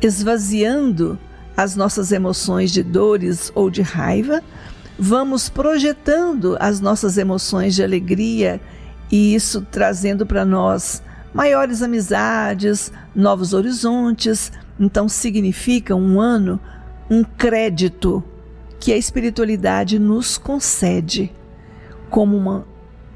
[0.00, 1.18] esvaziando
[1.56, 4.42] as nossas emoções de dores ou de raiva,
[4.98, 8.60] vamos projetando as nossas emoções de alegria
[9.10, 14.52] e isso trazendo para nós maiores amizades, novos horizontes.
[14.78, 16.60] Então significa um ano,
[17.10, 18.22] um crédito
[18.78, 21.32] que a espiritualidade nos concede
[22.10, 22.66] como uma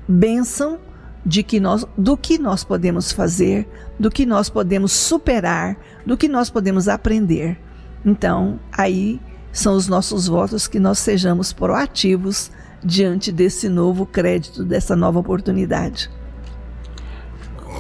[0.09, 0.78] bênção
[1.26, 6.28] de que nós, do que nós podemos fazer, do que nós podemos superar, do que
[6.28, 7.58] nós podemos aprender.
[8.04, 14.94] Então, aí são os nossos votos que nós sejamos proativos diante desse novo crédito, dessa
[14.94, 16.08] nova oportunidade.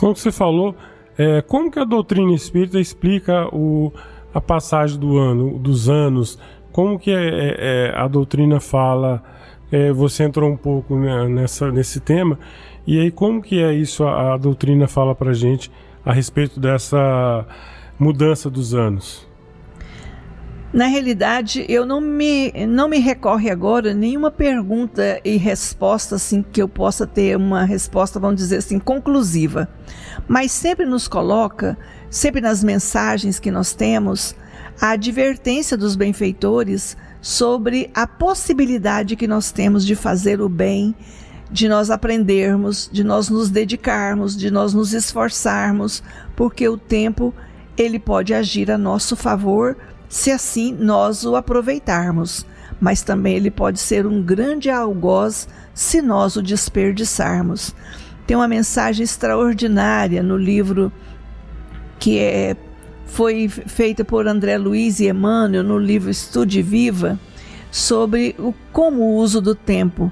[0.00, 0.74] Como você falou,
[1.16, 3.92] é, como que a doutrina espírita explica o,
[4.34, 6.36] a passagem do ano, dos anos,
[6.72, 9.22] como que é, é, é, a doutrina fala
[9.70, 12.38] é, você entrou um pouco né, nessa, nesse tema.
[12.86, 14.04] E aí, como que é isso?
[14.04, 15.70] A, a doutrina fala para gente
[16.04, 17.44] a respeito dessa
[17.98, 19.26] mudança dos anos.
[20.72, 26.60] Na realidade, eu não me, não me recorre agora nenhuma pergunta e resposta assim que
[26.60, 29.68] eu possa ter uma resposta, vamos dizer assim, conclusiva.
[30.28, 31.78] Mas sempre nos coloca,
[32.10, 34.36] sempre nas mensagens que nós temos,
[34.80, 40.94] a advertência dos benfeitores sobre a possibilidade que nós temos de fazer o bem,
[41.50, 46.02] de nós aprendermos, de nós nos dedicarmos, de nós nos esforçarmos,
[46.34, 47.32] porque o tempo
[47.76, 49.76] ele pode agir a nosso favor
[50.08, 52.46] se assim nós o aproveitarmos,
[52.80, 57.74] mas também ele pode ser um grande algoz se nós o desperdiçarmos.
[58.26, 60.92] Tem uma mensagem extraordinária no livro
[61.98, 62.56] que é
[63.06, 67.18] foi feita por André Luiz e Emmanuel no livro Estude Viva
[67.70, 70.10] sobre o como o uso do tempo.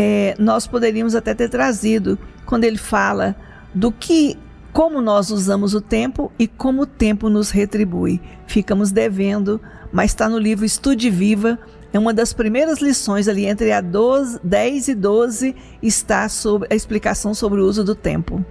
[0.00, 3.34] É, nós poderíamos até ter trazido quando ele fala
[3.74, 4.38] do que
[4.72, 8.20] como nós usamos o tempo e como o tempo nos retribui.
[8.46, 9.60] Ficamos devendo,
[9.92, 11.58] mas está no livro Estude Viva.
[11.92, 16.76] É uma das primeiras lições ali entre a 12, 10 e 12 está sobre a
[16.76, 18.44] explicação sobre o uso do tempo.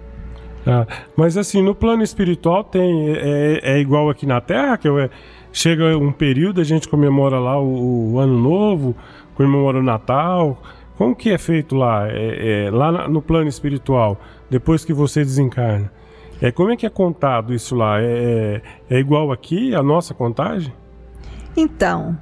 [0.66, 5.10] Ah, mas assim, no plano espiritual tem é, é igual aqui na Terra, que é,
[5.54, 8.94] chega um período, a gente comemora lá o, o, Ano Novo,
[9.34, 10.62] comemora o Natal.
[10.98, 12.08] Como que é feito lá?
[12.10, 15.92] É, é, lá no plano espiritual, depois que você desencarna?
[16.42, 18.02] É, como é que é contado isso lá?
[18.02, 20.74] É, é, é igual aqui a nossa contagem?
[21.56, 22.18] Então,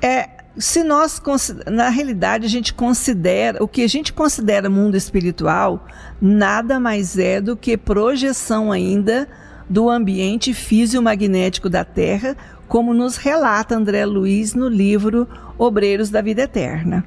[0.00, 1.20] é, se nós,
[1.66, 5.86] na realidade, a gente considera, o que a gente considera mundo espiritual,
[6.20, 9.28] nada mais é do que projeção ainda
[9.68, 12.36] do ambiente fisiomagnético da Terra,
[12.68, 17.04] como nos relata André Luiz no livro Obreiros da Vida Eterna.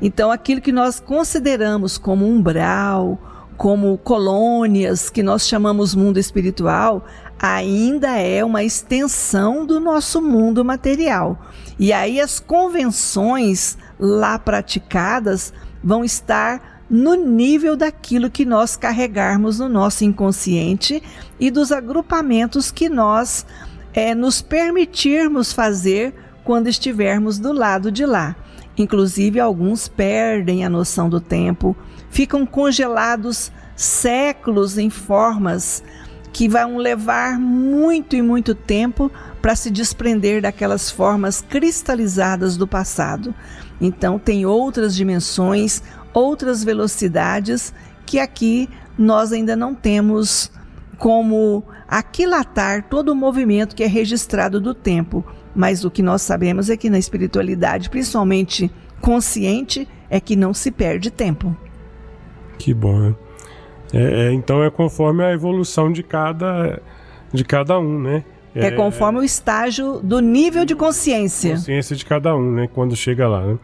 [0.00, 3.18] Então, aquilo que nós consideramos como umbral,
[3.56, 7.04] como colônias, que nós chamamos mundo espiritual,
[7.38, 11.38] ainda é uma extensão do nosso mundo material.
[11.78, 19.68] E aí as convenções lá praticadas vão estar no nível daquilo que nós carregarmos no
[19.68, 21.02] nosso inconsciente
[21.38, 23.44] e dos agrupamentos que nós
[23.92, 28.36] é, nos permitirmos fazer quando estivermos do lado de lá.
[28.76, 31.76] Inclusive, alguns perdem a noção do tempo,
[32.10, 35.82] ficam congelados séculos em formas
[36.32, 39.10] que vão levar muito e muito tempo
[39.40, 43.34] para se desprender daquelas formas cristalizadas do passado.
[43.80, 47.72] Então, tem outras dimensões, outras velocidades
[48.04, 50.50] que aqui nós ainda não temos
[50.98, 55.24] como aquilatar todo o movimento que é registrado do tempo.
[55.56, 60.70] Mas o que nós sabemos é que na espiritualidade, principalmente consciente, é que não se
[60.70, 61.56] perde tempo.
[62.58, 63.14] Que bom, né?
[63.92, 66.82] É, é, então é conforme a evolução de cada,
[67.32, 68.22] de cada um, né?
[68.54, 71.52] É, é conforme o estágio do nível de consciência.
[71.52, 72.68] Consciência de cada um, né?
[72.72, 73.58] Quando chega lá, né?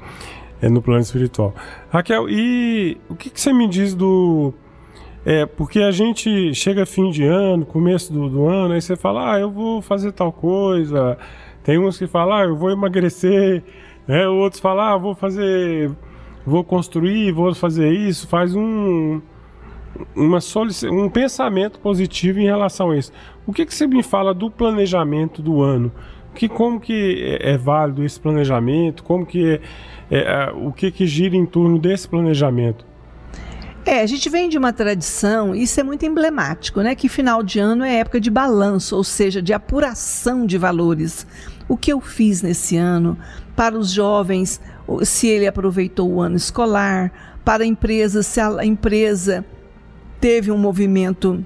[0.62, 1.55] É no plano espiritual.
[1.90, 4.55] Raquel, e o que, que você me diz do.
[5.26, 9.35] É, porque a gente chega fim de ano, começo do, do ano, aí você fala,
[9.35, 11.18] ah, eu vou fazer tal coisa.
[11.62, 13.62] Tem uns que falam, ah, eu vou emagrecer.
[14.07, 14.27] Né?
[14.27, 15.90] Outros falam, ah, vou fazer.
[16.44, 18.27] Vou construir, vou fazer isso.
[18.27, 19.20] Faz um
[20.16, 20.38] uma
[20.90, 23.12] um pensamento positivo em relação a isso.
[23.46, 25.92] O que, que você me fala do planejamento do ano?
[26.35, 29.03] Que, como que é, é válido esse planejamento?
[29.05, 29.61] Como que
[30.11, 32.87] é, é, o que, que gira em torno desse planejamento?
[33.85, 36.94] É, a gente vem de uma tradição, isso é muito emblemático, né?
[36.94, 41.27] Que final de ano é época de balanço, ou seja, de apuração de valores.
[41.68, 43.16] O que eu fiz nesse ano
[43.55, 44.61] para os jovens,
[45.05, 47.12] se ele aproveitou o ano escolar,
[47.44, 49.44] para a empresa, se a empresa
[50.20, 51.44] teve um movimento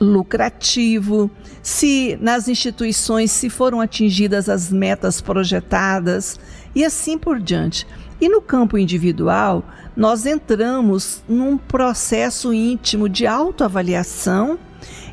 [0.00, 1.30] lucrativo,
[1.62, 6.38] se nas instituições se foram atingidas as metas projetadas
[6.74, 7.86] e assim por diante.
[8.20, 9.64] E no campo individual,
[9.96, 14.58] nós entramos num processo íntimo de autoavaliação,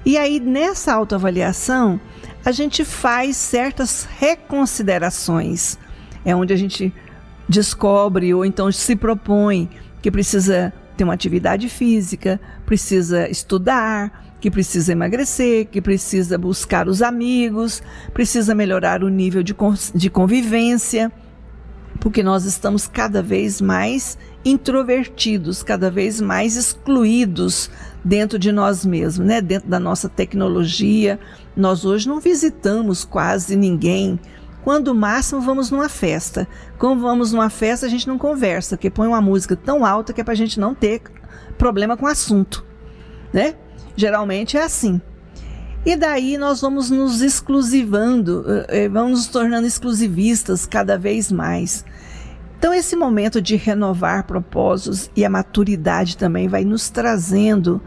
[0.05, 1.99] e aí nessa autoavaliação,
[2.45, 5.77] a gente faz certas reconsiderações.
[6.23, 6.93] É onde a gente
[7.49, 9.67] descobre ou então se propõe
[10.01, 17.01] que precisa ter uma atividade física, precisa estudar, que precisa emagrecer, que precisa buscar os
[17.01, 17.81] amigos,
[18.13, 19.55] precisa melhorar o nível de,
[19.95, 21.11] de convivência,
[21.99, 27.71] porque nós estamos cada vez mais introvertidos, cada vez mais excluídos
[28.03, 29.41] dentro de nós mesmos, né?
[29.41, 31.19] dentro da nossa tecnologia.
[31.55, 34.19] Nós hoje não visitamos quase ninguém
[34.63, 36.47] quando máximo vamos numa festa.
[36.77, 40.21] Quando vamos numa festa, a gente não conversa, porque põe uma música tão alta que
[40.21, 41.01] é para a gente não ter
[41.57, 42.65] problema com o assunto,
[43.31, 43.55] né?
[43.95, 44.99] Geralmente é assim.
[45.85, 51.85] E daí nós vamos nos exclusivando, eh, eh, vamos nos tornando exclusivistas cada vez mais.
[52.57, 57.79] Então, esse momento de renovar propósitos e a maturidade também vai nos trazendo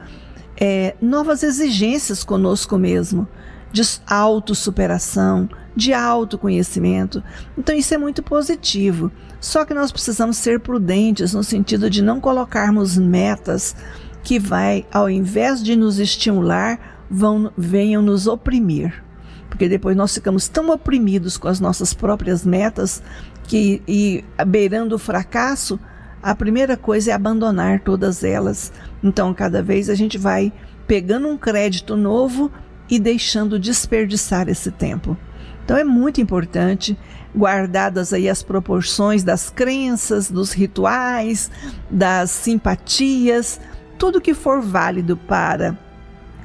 [0.56, 3.26] é, novas exigências conosco mesmo,
[3.72, 7.22] de autossuperação, de autoconhecimento.
[7.56, 9.10] Então, isso é muito positivo.
[9.40, 13.76] Só que nós precisamos ser prudentes no sentido de não colocarmos metas
[14.22, 19.02] que vai, ao invés de nos estimular, vão, venham nos oprimir.
[19.48, 23.02] Porque depois nós ficamos tão oprimidos com as nossas próprias metas
[23.44, 25.80] que, e beirando o fracasso,
[26.22, 28.72] a primeira coisa é abandonar todas elas.
[29.02, 30.52] Então, cada vez a gente vai
[30.86, 32.50] pegando um crédito novo
[32.88, 35.16] e deixando desperdiçar esse tempo.
[35.64, 36.96] Então é muito importante
[37.36, 41.50] guardadas aí as proporções das crenças, dos rituais,
[41.90, 43.60] das simpatias,
[43.98, 45.76] tudo que for válido para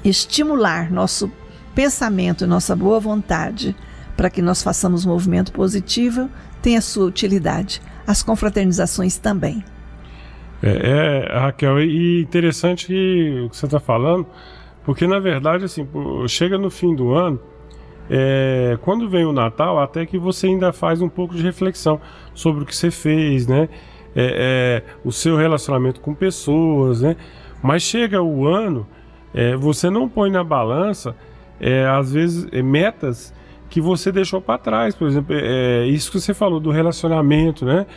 [0.04, 1.32] estimular nosso
[1.74, 3.76] pensamento e nossa boa vontade
[4.16, 6.30] para que nós façamos movimento positivo
[6.62, 7.82] tem a sua utilidade.
[8.06, 9.64] As confraternizações também.
[10.62, 12.94] É, é Raquel, e interessante
[13.46, 14.26] o que você está falando,
[14.84, 15.88] porque na verdade, assim,
[16.28, 17.40] chega no fim do ano,
[18.10, 22.00] é, quando vem o Natal, até que você ainda faz um pouco de reflexão
[22.34, 23.70] sobre o que você fez, né?
[24.16, 27.16] É, é, o seu relacionamento com pessoas, né?
[27.62, 28.86] Mas chega o ano,
[29.34, 31.16] é, você não põe na balança,
[31.60, 33.34] é, às vezes, é, metas
[33.70, 34.94] que você deixou para trás.
[34.94, 37.88] Por exemplo, é, isso que você falou do relacionamento, né?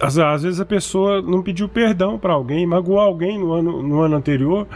[0.00, 4.00] Às, às, vezes a pessoa não pediu perdão para alguém, magoou alguém no ano, no
[4.00, 4.66] ano anterior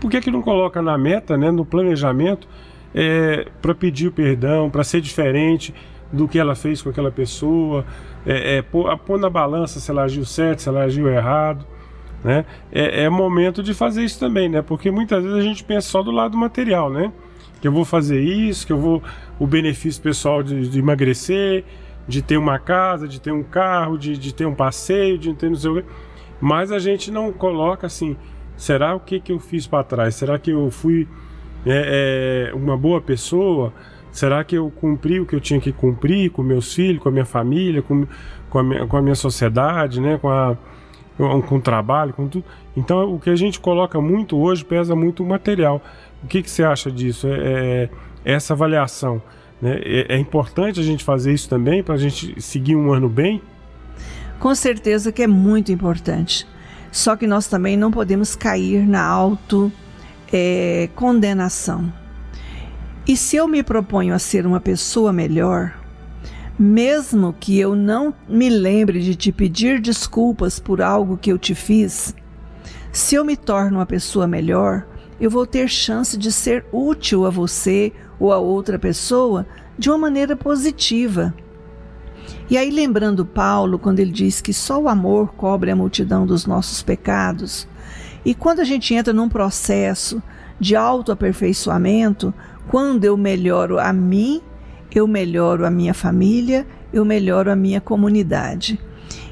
[0.00, 2.46] por que, que não coloca na meta, né, no planejamento,
[2.94, 5.74] é, para pedir perdão, para ser diferente
[6.12, 7.84] do que ela fez com aquela pessoa,
[8.24, 11.66] é, é, pôr, pôr, na balança se ela agiu certo, se ela agiu errado.
[12.22, 12.44] Né?
[12.70, 14.62] É, é momento de fazer isso também, né?
[14.62, 17.12] Porque muitas vezes a gente pensa só do lado material, né?
[17.60, 19.02] Que eu vou fazer isso, que eu vou.
[19.40, 21.64] O benefício pessoal de, de emagrecer,
[22.06, 25.48] de ter uma casa, de ter um carro, de, de ter um passeio, de ter
[25.48, 25.84] não sei o quê.
[26.40, 28.16] Mas a gente não coloca assim
[28.56, 30.14] Será o que, que eu fiz para trás?
[30.14, 31.08] Será que eu fui
[31.66, 33.72] é, é, uma boa pessoa?
[34.12, 37.12] Será que eu cumpri o que eu tinha que cumprir com meus filhos, com a
[37.12, 38.06] minha família, com,
[38.50, 40.16] com, a, minha, com a minha sociedade, né?
[40.16, 40.56] com, a,
[41.16, 42.44] com, o trabalho, com tudo?
[42.76, 45.82] Então, o que a gente coloca muito hoje pesa muito o material.
[46.22, 47.26] O que, que você acha disso?
[47.26, 47.90] É,
[48.24, 49.20] é essa avaliação.
[49.62, 49.80] Né?
[49.84, 53.40] É, é importante a gente fazer isso também para a gente seguir um ano bem?
[54.40, 56.44] Com certeza que é muito importante.
[56.90, 59.72] Só que nós também não podemos cair na auto
[60.32, 61.92] é, condenação.
[63.06, 65.74] E se eu me proponho a ser uma pessoa melhor,
[66.58, 71.54] mesmo que eu não me lembre de te pedir desculpas por algo que eu te
[71.54, 72.14] fiz,
[72.92, 74.86] se eu me torno uma pessoa melhor,
[75.20, 77.92] eu vou ter chance de ser útil a você
[78.22, 79.44] ou a outra pessoa
[79.76, 81.34] de uma maneira positiva.
[82.48, 86.46] E aí, lembrando Paulo, quando ele diz que só o amor cobre a multidão dos
[86.46, 87.66] nossos pecados,
[88.24, 90.22] e quando a gente entra num processo
[90.60, 92.32] de autoaperfeiçoamento,
[92.68, 94.40] quando eu melhoro a mim,
[94.94, 98.78] eu melhoro a minha família, eu melhoro a minha comunidade.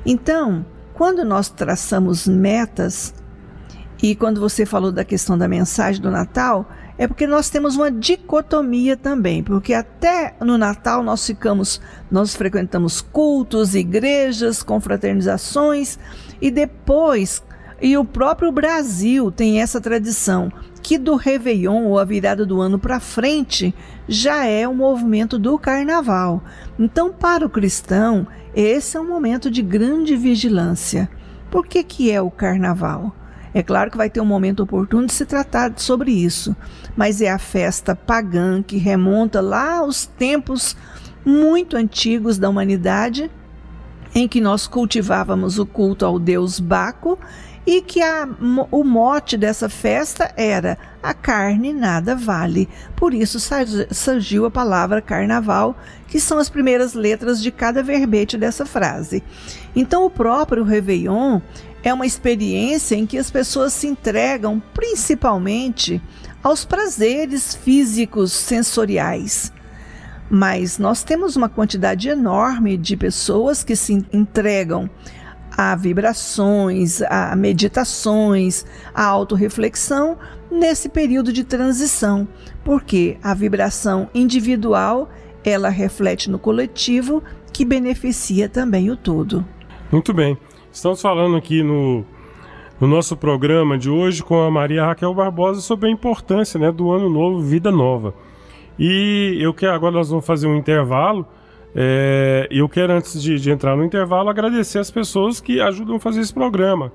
[0.05, 3.15] Então, quando nós traçamos metas,
[4.03, 6.69] e quando você falou da questão da mensagem do Natal,
[7.01, 11.81] é porque nós temos uma dicotomia também, porque até no Natal nós ficamos,
[12.11, 15.99] nós frequentamos cultos, igrejas, confraternizações
[16.43, 17.43] e depois
[17.81, 22.79] e o próprio Brasil tem essa tradição que do Réveillon ou a virada do ano
[22.79, 23.75] para frente
[24.07, 26.43] já é o movimento do carnaval.
[26.79, 31.09] Então, para o cristão, esse é um momento de grande vigilância.
[31.51, 33.17] Por que, que é o carnaval?
[33.53, 36.55] É claro que vai ter um momento oportuno de se tratar sobre isso,
[36.97, 40.77] mas é a festa pagã que remonta lá aos tempos
[41.25, 43.31] muito antigos da humanidade,
[44.15, 47.19] em que nós cultivávamos o culto ao deus Baco
[47.67, 48.29] e que a,
[48.71, 52.69] o mote dessa festa era a carne nada vale.
[52.97, 53.39] Por isso
[53.91, 55.77] surgiu a palavra carnaval,
[56.09, 59.23] que são as primeiras letras de cada verbete dessa frase.
[59.77, 61.41] Então o próprio Réveillon
[61.83, 66.01] é uma experiência em que as pessoas se entregam principalmente
[66.43, 69.53] aos prazeres físicos sensoriais.
[70.31, 74.89] Mas nós temos uma quantidade enorme de pessoas que se entregam
[75.57, 78.65] a vibrações, a meditações,
[78.95, 80.17] a autorreflexão
[80.51, 82.29] nesse período de transição,
[82.65, 85.11] porque a vibração individual
[85.45, 87.23] ela reflete no coletivo
[87.53, 89.45] que beneficia também o todo.
[89.91, 90.39] Muito bem.
[90.73, 92.05] Estamos falando aqui no,
[92.81, 96.93] no nosso programa de hoje com a Maria Raquel Barbosa sobre a importância né, do
[96.93, 98.15] ano novo, vida nova.
[98.79, 101.27] E eu quero agora nós vamos fazer um intervalo.
[101.75, 106.01] É, eu quero, antes de, de, entrar no intervalo, agradecer as pessoas que ajudam a
[106.01, 106.93] fazer esse programa,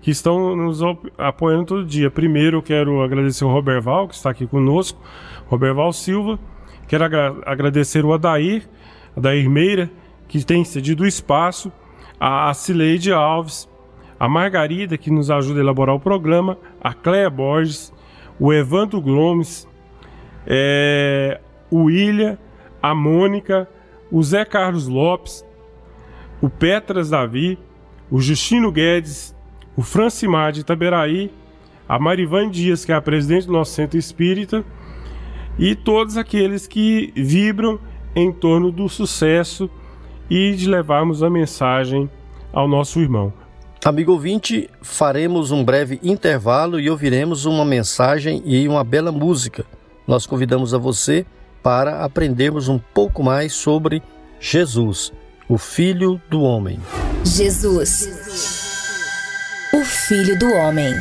[0.00, 0.80] que estão nos
[1.18, 2.08] apoiando todo dia.
[2.08, 5.00] Primeiro, eu quero agradecer o Roberval, que está aqui conosco,
[5.48, 6.38] Roberval Silva.
[6.86, 8.68] Quero agra agradecer o Adair,
[9.16, 9.90] Adair Meira,
[10.28, 11.72] que tem cedido o espaço,
[12.20, 13.68] a Cileide Alves,
[14.18, 17.92] a Margarida, que nos ajuda a elaborar o programa, a Cléia Borges,
[18.38, 19.68] o Evandro Gomes,
[20.46, 21.40] é,
[21.70, 22.38] o William,
[22.82, 23.68] a Mônica,
[24.10, 25.44] o Zé Carlos Lopes,
[26.40, 27.58] o Petras Davi,
[28.10, 29.34] o Justino Guedes,
[29.76, 31.30] o Francimar de Itaberaí,
[31.88, 34.64] a Marivan Dias, que é a presidente do nosso centro espírita,
[35.58, 37.78] e todos aqueles que vibram
[38.14, 39.70] em torno do sucesso
[40.30, 42.10] e de levarmos a mensagem
[42.52, 43.32] ao nosso irmão.
[43.84, 49.64] Amigo ouvinte, faremos um breve intervalo e ouviremos uma mensagem e uma bela música.
[50.06, 51.24] Nós convidamos a você
[51.62, 54.02] para aprendermos um pouco mais sobre
[54.40, 55.12] Jesus,
[55.48, 56.80] o Filho do Homem.
[57.24, 58.08] Jesus,
[59.72, 60.92] o Filho do Homem.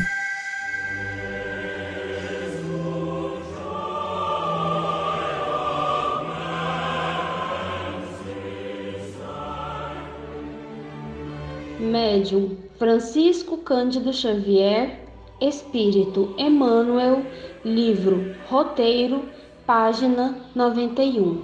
[12.15, 15.01] Médium Francisco Cândido Xavier,
[15.41, 17.25] Espírito Emmanuel,
[17.65, 19.25] livro Roteiro,
[19.67, 21.43] página 91.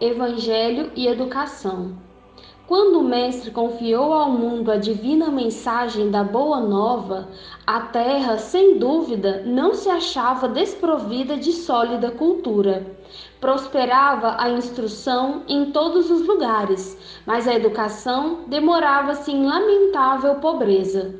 [0.00, 1.98] Evangelho e Educação.
[2.68, 7.28] Quando o Mestre confiou ao mundo a divina mensagem da Boa Nova,
[7.66, 12.86] a terra, sem dúvida, não se achava desprovida de sólida cultura.
[13.40, 21.18] Prosperava a instrução em todos os lugares, mas a educação demorava-se em lamentável pobreza.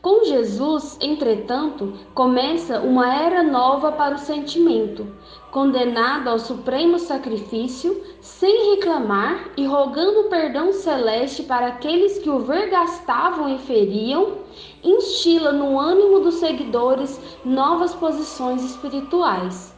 [0.00, 5.06] Com Jesus, entretanto, começa uma era nova para o sentimento,
[5.50, 13.54] condenado ao supremo sacrifício, sem reclamar e rogando perdão celeste para aqueles que o vergastavam
[13.54, 14.38] e feriam,
[14.82, 19.69] instila no ânimo dos seguidores novas posições espirituais.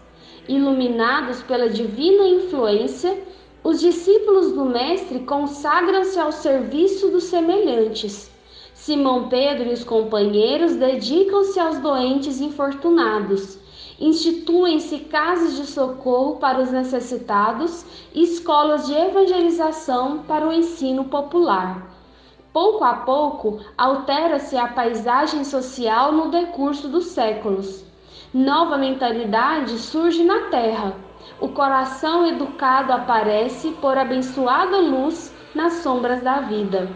[0.49, 3.22] Iluminados pela divina influência,
[3.62, 8.32] os discípulos do Mestre consagram-se ao serviço dos semelhantes
[8.82, 13.57] Simão Pedro e os companheiros dedicam-se aos doentes infortunados.
[14.01, 21.95] Instituem-se casas de socorro para os necessitados e escolas de evangelização para o ensino popular.
[22.53, 27.84] Pouco a pouco, altera-se a paisagem social no decurso dos séculos.
[28.33, 30.97] Nova mentalidade surge na terra.
[31.41, 36.89] O coração educado aparece por abençoada luz nas sombras da vida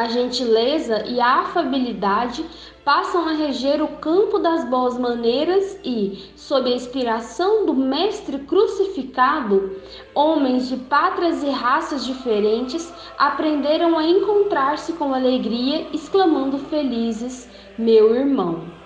[0.00, 2.44] a gentileza e a afabilidade
[2.82, 9.76] passam a reger o campo das boas maneiras e, sob a inspiração do Mestre crucificado,
[10.14, 18.79] homens de pátrias e raças diferentes aprenderam a encontrar-se com alegria, exclamando felizes: Meu irmão.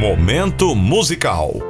[0.00, 1.69] Momento musical.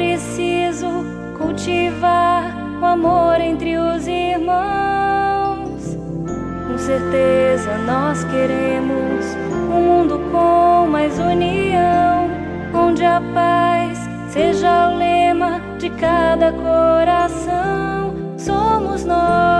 [0.00, 1.04] preciso
[1.36, 5.94] cultivar o amor entre os irmãos.
[6.66, 12.30] Com certeza nós queremos um mundo com mais união,
[12.72, 13.98] onde a paz
[14.30, 18.14] seja o lema de cada coração.
[18.38, 19.59] Somos nós,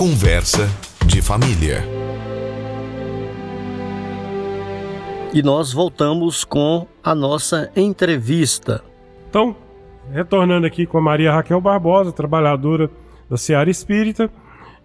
[0.00, 0.66] Conversa
[1.06, 1.84] de família.
[5.34, 8.82] E nós voltamos com a nossa entrevista.
[9.28, 9.54] Então,
[10.10, 12.90] retornando aqui com a Maria Raquel Barbosa, trabalhadora
[13.28, 14.30] da Seara Espírita.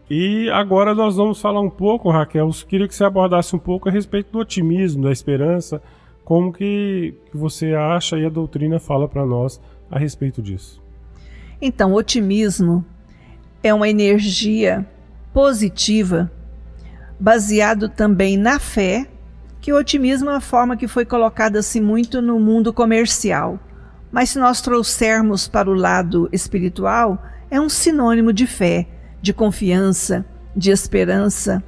[0.10, 3.88] E agora nós vamos falar um pouco, Raquel, eu queria que você abordasse um pouco
[3.88, 5.82] a respeito do otimismo, da esperança,
[6.26, 10.84] como que, que você acha e a doutrina fala para nós a respeito disso.
[11.62, 12.84] Então, o otimismo
[13.64, 14.86] é uma energia
[15.36, 16.32] positiva,
[17.20, 19.06] baseado também na fé,
[19.60, 23.60] que o otimismo é uma forma que foi colocada assim muito no mundo comercial.
[24.10, 27.22] Mas se nós trouxermos para o lado espiritual,
[27.52, 28.88] é um sinônimo de fé,
[29.22, 30.26] de confiança,
[30.56, 31.62] de esperança.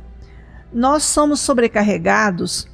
[0.71, 2.69] Nós somos sobrecarregados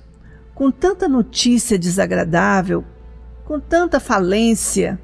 [0.54, 2.86] com tanta notícia desagradável,
[3.46, 5.02] com tanta falência,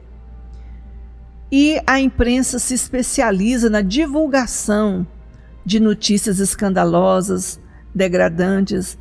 [1.52, 5.08] e a imprensa se especializa na divulgação
[5.66, 7.60] de notícias escandalosas,
[7.94, 8.98] degradantes.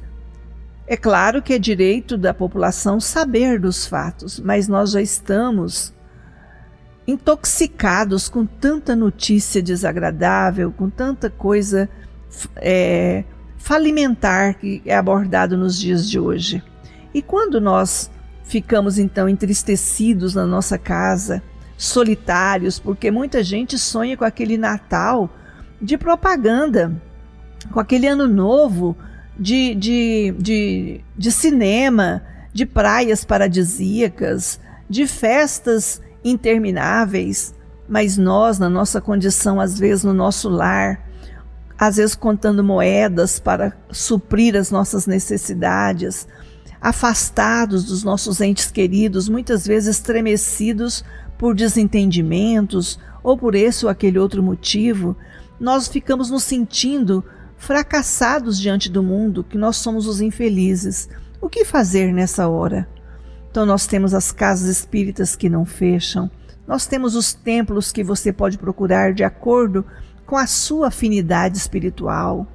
[0.86, 5.94] É claro que é direito da população saber dos fatos, mas nós já estamos
[7.06, 11.88] intoxicados com tanta notícia desagradável, com tanta coisa
[12.56, 13.24] é,
[13.56, 16.62] falimentar que é abordado nos dias de hoje.
[17.14, 18.10] E quando nós
[18.44, 21.42] ficamos então entristecidos na nossa casa,
[21.76, 25.30] solitários, porque muita gente sonha com aquele Natal
[25.80, 26.92] de propaganda,
[27.72, 28.96] com aquele ano novo
[29.38, 32.22] de, de, de, de cinema,
[32.52, 37.54] de praias paradisíacas, de festas intermináveis,
[37.88, 41.06] mas nós, na nossa condição, às vezes no nosso lar,
[41.78, 46.26] às vezes contando moedas para suprir as nossas necessidades,
[46.80, 51.04] afastados dos nossos entes queridos, muitas vezes estremecidos
[51.38, 55.16] por desentendimentos ou por esse ou aquele outro motivo,
[55.58, 57.24] nós ficamos nos sentindo
[57.56, 61.08] fracassados diante do mundo, que nós somos os infelizes.
[61.40, 62.88] O que fazer nessa hora?
[63.50, 66.30] Então, nós temos as casas espíritas que não fecham,
[66.66, 69.86] nós temos os templos que você pode procurar de acordo
[70.26, 72.46] com a sua afinidade espiritual.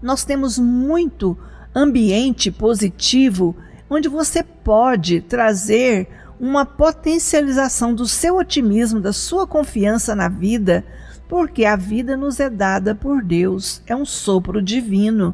[0.00, 1.36] Nós temos muito
[1.74, 3.56] ambiente positivo
[3.90, 10.84] onde você pode trazer uma potencialização do seu otimismo, da sua confiança na vida,
[11.30, 15.32] porque a vida nos é dada por Deus, é um sopro divino.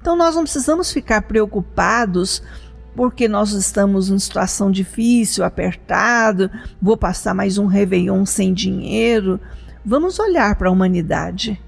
[0.00, 2.42] Então nós não precisamos ficar preocupados
[2.96, 9.38] porque nós estamos em situação difícil, apertado, vou passar mais um Réveillon sem dinheiro.
[9.84, 11.60] Vamos olhar para a humanidade.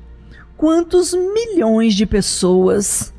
[0.57, 3.13] Quantos milhões de pessoas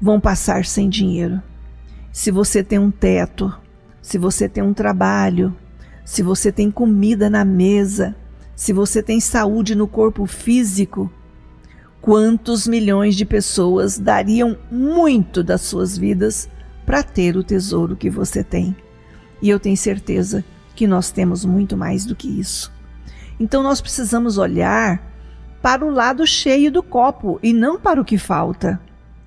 [0.00, 1.42] vão passar sem dinheiro?
[2.10, 3.54] Se você tem um teto,
[4.00, 5.54] se você tem um trabalho,
[6.06, 8.16] se você tem comida na mesa,
[8.58, 11.08] se você tem saúde no corpo físico,
[12.00, 16.50] quantos milhões de pessoas dariam muito das suas vidas
[16.84, 18.76] para ter o tesouro que você tem?
[19.40, 20.44] E eu tenho certeza
[20.74, 22.72] que nós temos muito mais do que isso.
[23.38, 25.08] Então nós precisamos olhar
[25.62, 28.80] para o lado cheio do copo e não para o que falta.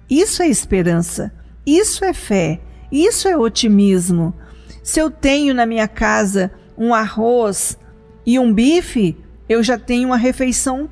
[0.09, 1.31] Isso é esperança,
[1.65, 2.59] isso é fé,
[2.91, 4.35] isso é otimismo.
[4.83, 7.79] Se eu tenho na minha casa um arroz
[8.25, 9.17] e um bife,
[9.51, 10.89] eu já tenho uma refeição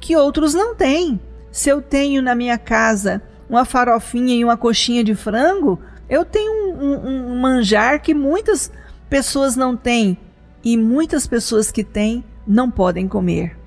[0.00, 1.20] que outros não têm.
[1.50, 3.20] Se eu tenho na minha casa
[3.50, 5.78] uma farofinha e uma coxinha de frango,
[6.08, 8.72] eu tenho um, um, um manjar que muitas
[9.10, 10.16] pessoas não têm
[10.64, 13.58] e muitas pessoas que têm não podem comer.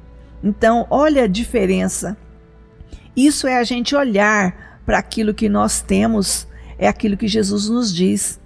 [0.43, 2.17] Então, olha a diferença.
[3.15, 6.47] Isso é a gente olhar para aquilo que nós temos,
[6.79, 8.39] é aquilo que Jesus nos diz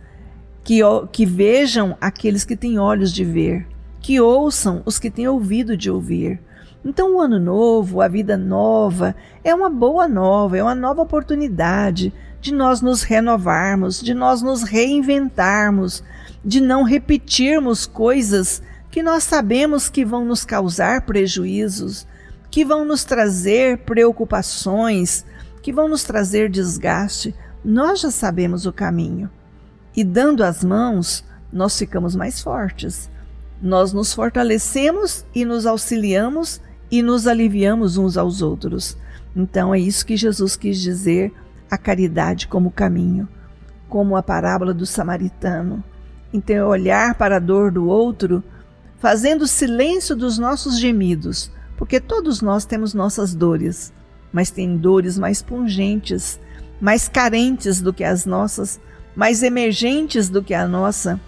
[0.62, 0.82] que,
[1.14, 3.66] que vejam aqueles que têm olhos de ver,
[4.02, 6.40] que ouçam os que têm ouvido de ouvir.
[6.84, 12.14] Então, o ano novo, a vida nova, é uma boa nova, é uma nova oportunidade
[12.40, 16.04] de nós nos renovarmos, de nós nos reinventarmos,
[16.44, 22.08] de não repetirmos coisas que nós sabemos que vão nos causar prejuízos,
[22.50, 25.26] que vão nos trazer preocupações,
[25.62, 27.36] que vão nos trazer desgaste.
[27.64, 29.30] Nós já sabemos o caminho.
[29.96, 33.10] E dando as mãos, nós ficamos mais fortes.
[33.62, 38.98] Nós nos fortalecemos e nos auxiliamos e nos aliviamos uns aos outros.
[39.36, 41.34] Então é isso que Jesus quis dizer
[41.70, 43.28] a caridade como caminho,
[43.88, 45.84] como a parábola do samaritano.
[46.34, 48.44] Então é olhar para a dor do outro,
[48.98, 53.94] fazendo silêncio dos nossos gemidos, porque todos nós temos nossas dores,
[54.32, 56.40] mas tem dores mais pungentes,
[56.80, 58.80] mais carentes do que as nossas,
[59.16, 61.20] mais emergentes do que a nossa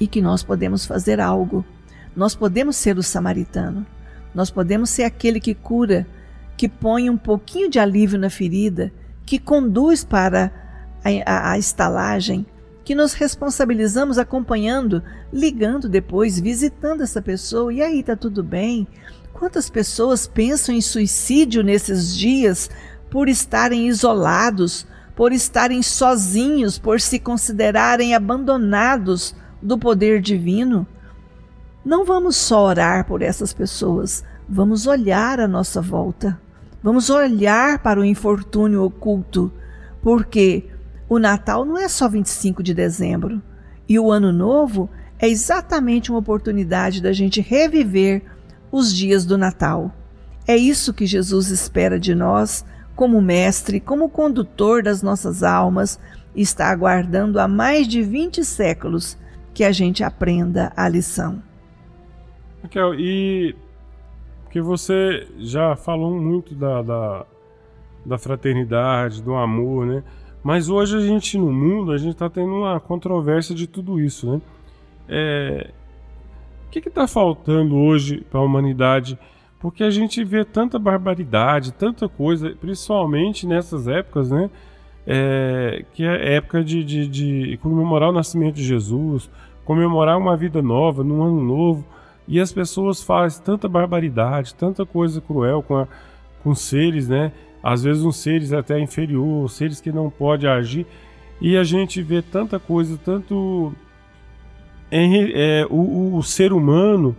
[0.00, 1.64] e que nós podemos fazer algo.
[2.14, 3.86] Nós podemos ser o samaritano.
[4.34, 6.06] Nós podemos ser aquele que cura,
[6.56, 8.92] que põe um pouquinho de alívio na ferida,
[9.24, 10.52] que conduz para
[11.04, 12.46] a, a, a estalagem,
[12.84, 17.72] que nos responsabilizamos acompanhando, ligando depois, visitando essa pessoa.
[17.72, 18.86] E aí, tá tudo bem?
[19.32, 22.70] Quantas pessoas pensam em suicídio nesses dias
[23.10, 30.86] por estarem isolados, por estarem sozinhos, por se considerarem abandonados do poder divino.
[31.84, 36.40] Não vamos só orar por essas pessoas, vamos olhar à nossa volta.
[36.82, 39.52] Vamos olhar para o infortúnio oculto,
[40.00, 40.64] porque
[41.08, 43.42] o Natal não é só 25 de dezembro
[43.88, 44.88] e o Ano Novo
[45.18, 48.22] é exatamente uma oportunidade da gente reviver
[48.70, 49.92] os dias do Natal.
[50.46, 55.98] É isso que Jesus espera de nós como mestre, como condutor das nossas almas,
[56.34, 59.16] está aguardando há mais de 20 séculos
[59.58, 61.42] que a gente aprenda a lição.
[62.62, 63.56] Raquel, e
[64.44, 67.26] porque você já falou muito da, da,
[68.06, 70.04] da fraternidade, do amor, né?
[70.44, 74.30] Mas hoje a gente no mundo, a gente está tendo uma controvérsia de tudo isso,
[74.30, 74.40] né?
[75.08, 75.70] É,
[76.68, 79.18] o que está faltando hoje para a humanidade?
[79.58, 84.48] Porque a gente vê tanta barbaridade, tanta coisa, principalmente nessas épocas, né?
[85.04, 89.28] É, que é época de, de, de comemorar o nascimento de Jesus,
[89.68, 91.84] comemorar uma vida nova, num ano novo.
[92.26, 95.86] E as pessoas fazem tanta barbaridade, tanta coisa cruel com, a,
[96.42, 97.32] com seres, né?
[97.62, 100.86] Às vezes uns seres até inferior, seres que não podem agir.
[101.38, 103.74] E a gente vê tanta coisa, tanto
[104.90, 107.14] em- é, o, o ser humano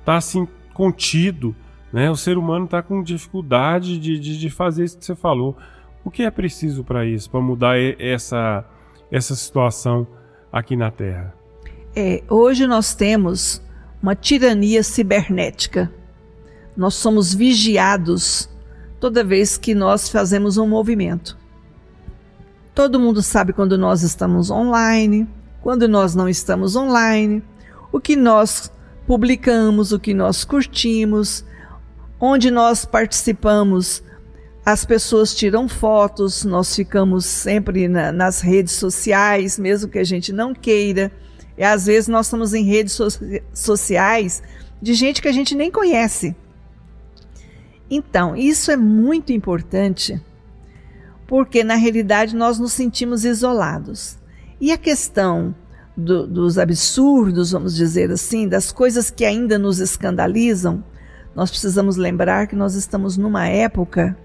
[0.00, 1.54] está assim contido,
[1.92, 2.10] né?
[2.10, 5.58] O ser humano está com dificuldade de, de, de fazer isso que você falou.
[6.02, 8.64] O que é preciso para isso, para mudar essa,
[9.10, 10.06] essa situação
[10.50, 11.41] aqui na Terra?
[11.94, 13.60] É, hoje nós temos
[14.02, 15.92] uma tirania cibernética.
[16.76, 18.48] Nós somos vigiados
[18.98, 21.36] toda vez que nós fazemos um movimento.
[22.74, 25.28] Todo mundo sabe quando nós estamos online,
[25.60, 27.42] quando nós não estamos online,
[27.92, 28.72] o que nós
[29.06, 31.44] publicamos, o que nós curtimos,
[32.18, 34.02] onde nós participamos.
[34.64, 40.32] As pessoas tiram fotos, nós ficamos sempre na- nas redes sociais, mesmo que a gente
[40.32, 41.12] não queira.
[41.56, 43.08] E às vezes nós estamos em redes so-
[43.52, 44.42] sociais
[44.80, 46.34] de gente que a gente nem conhece.
[47.90, 50.20] Então, isso é muito importante,
[51.26, 54.18] porque na realidade nós nos sentimos isolados.
[54.60, 55.54] E a questão
[55.96, 60.82] do- dos absurdos, vamos dizer assim, das coisas que ainda nos escandalizam,
[61.34, 64.16] nós precisamos lembrar que nós estamos numa época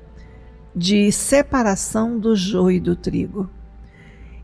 [0.75, 3.49] de separação do joio e do trigo.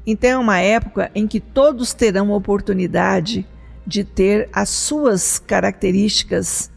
[0.06, 3.48] Então é uma época em que todos terão oportunidade
[3.86, 6.70] de ter as suas características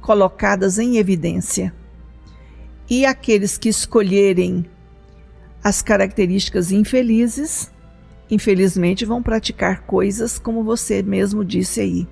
[0.00, 1.74] colocadas em evidência.
[2.88, 4.66] E aqueles que escolherem
[5.62, 7.70] as características infelizes,
[8.30, 12.08] infelizmente vão praticar coisas como você mesmo disse aí.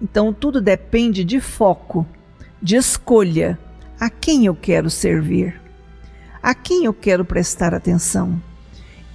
[0.00, 2.06] Então tudo depende de foco,
[2.62, 3.58] de escolha.
[3.98, 5.60] A quem eu quero servir?
[6.40, 8.40] A quem eu quero prestar atenção?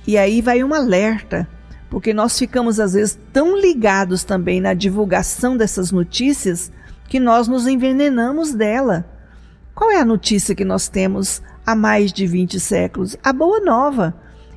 [0.06, 1.48] E aí vai um alerta,
[1.90, 6.72] porque nós ficamos às vezes tão ligados também na divulgação dessas notícias
[7.08, 9.06] que nós nos envenenamos dela.
[9.74, 13.16] Qual é a notícia que nós temos há mais de 20 séculos?
[13.24, 14.14] A boa nova.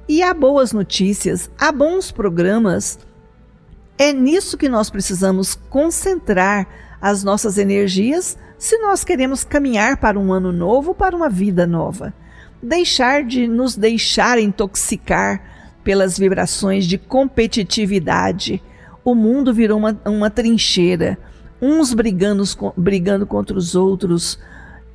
[0.09, 2.99] E há boas notícias, há bons programas.
[3.99, 6.66] É nisso que nós precisamos concentrar
[7.01, 12.12] as nossas energias se nós queremos caminhar para um ano novo, para uma vida nova
[12.62, 15.42] deixar de nos deixar intoxicar
[15.84, 18.62] pelas vibrações de competitividade.
[19.04, 21.16] O mundo virou uma, uma trincheira,
[21.62, 22.42] uns brigando,
[22.76, 24.38] brigando contra os outros,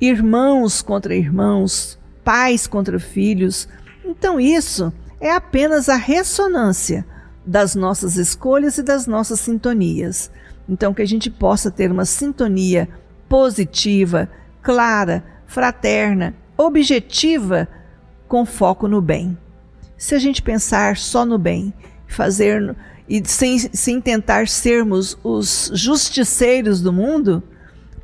[0.00, 3.68] irmãos contra irmãos, pais contra filhos.
[4.04, 7.06] Então, isso é apenas a ressonância
[7.46, 10.30] das nossas escolhas e das nossas sintonias.
[10.68, 12.88] Então, que a gente possa ter uma sintonia
[13.28, 14.28] positiva,
[14.62, 16.34] clara, fraterna,
[16.66, 17.68] objetiva,
[18.28, 19.36] com foco no bem.
[19.96, 21.72] Se a gente pensar só no bem,
[22.06, 22.74] fazer
[23.08, 27.42] e sem, sem tentar sermos os justiceiros do mundo,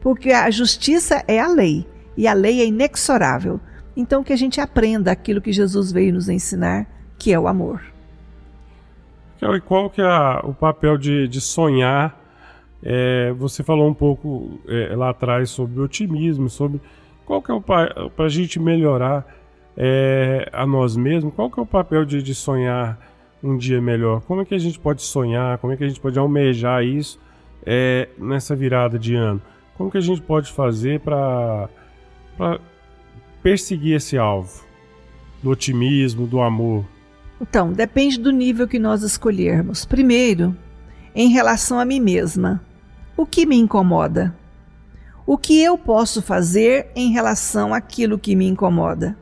[0.00, 1.86] porque a justiça é a lei
[2.16, 3.60] e a lei é inexorável.
[3.96, 6.86] Então que a gente aprenda aquilo que Jesus veio nos ensinar,
[7.18, 7.82] que é o amor.
[9.40, 10.06] E qual que é
[10.42, 12.18] o papel de, de sonhar?
[12.82, 16.80] É, você falou um pouco é, lá atrás sobre otimismo, sobre
[17.28, 19.26] qual que é o para a gente melhorar
[19.76, 22.98] é, a nós mesmos, qual que é o papel de, de sonhar
[23.42, 24.22] um dia melhor?
[24.22, 25.58] Como é que a gente pode sonhar?
[25.58, 27.20] Como é que a gente pode almejar isso
[27.66, 29.42] é, nessa virada de ano?
[29.76, 31.68] Como que a gente pode fazer para
[33.42, 34.64] perseguir esse alvo
[35.42, 36.82] do otimismo, do amor?
[37.38, 39.84] Então, depende do nível que nós escolhermos.
[39.84, 40.56] Primeiro,
[41.14, 42.64] em relação a mim mesma,
[43.14, 44.34] o que me incomoda?
[45.30, 49.14] O que eu posso fazer em relação àquilo que me incomoda?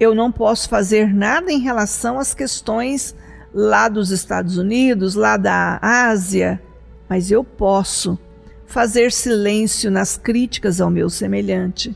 [0.00, 3.14] Eu não posso fazer nada em relação às questões
[3.52, 6.58] lá dos Estados Unidos, lá da Ásia,
[7.06, 8.18] mas eu posso
[8.64, 11.94] fazer silêncio nas críticas ao meu semelhante.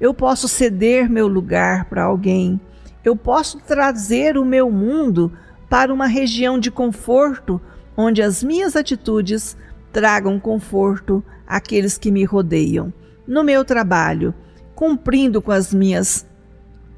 [0.00, 2.58] Eu posso ceder meu lugar para alguém.
[3.04, 5.30] Eu posso trazer o meu mundo
[5.68, 7.60] para uma região de conforto
[7.94, 9.54] onde as minhas atitudes
[9.92, 12.92] tragam conforto àqueles que me rodeiam.
[13.26, 14.34] No meu trabalho,
[14.74, 16.26] cumprindo com as minhas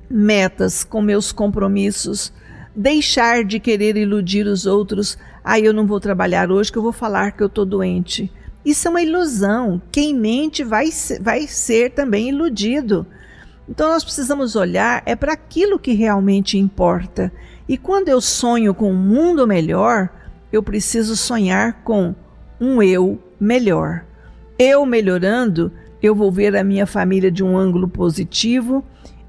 [0.08, 2.32] metas, com meus compromissos,
[2.74, 5.18] deixar de querer iludir os outros.
[5.42, 8.30] Ah, eu não vou trabalhar hoje que eu vou falar que eu estou doente.
[8.64, 9.82] Isso é uma ilusão.
[9.90, 10.88] Quem mente vai,
[11.20, 13.06] vai ser também iludido.
[13.68, 17.32] Então nós precisamos olhar é para aquilo que realmente importa.
[17.68, 20.10] E quando eu sonho com um mundo melhor,
[20.52, 22.14] eu preciso sonhar com
[22.62, 24.04] um eu melhor.
[24.56, 28.84] Eu melhorando, eu vou ver a minha família de um ângulo positivo,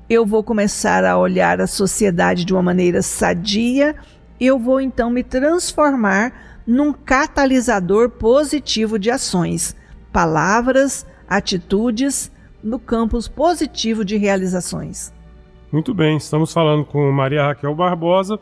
[0.07, 3.95] eu vou começar a olhar a sociedade de uma maneira sadia,
[4.39, 9.75] eu vou então me transformar num catalisador positivo de ações,
[10.11, 12.31] palavras, atitudes
[12.63, 15.11] no campo positivo de realizações.
[15.71, 18.39] Muito bem, estamos falando com Maria Raquel Barbosa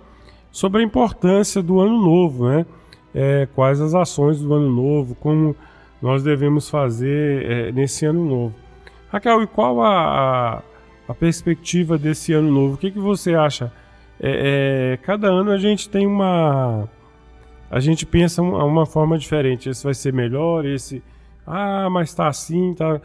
[0.51, 2.65] sobre a importância do ano novo, né?
[3.13, 5.55] É, quais as ações do ano novo, como
[6.01, 8.55] nós devemos fazer é, nesse ano novo.
[9.09, 10.61] Raquel, e qual a, a,
[11.09, 12.75] a perspectiva desse ano novo?
[12.75, 13.71] O que, que você acha?
[14.19, 16.87] É, é, cada ano a gente tem uma.
[17.69, 19.69] A gente pensa uma, uma forma diferente.
[19.69, 21.03] Esse vai ser melhor, esse.
[21.45, 23.01] Ah, mas tá assim, tá.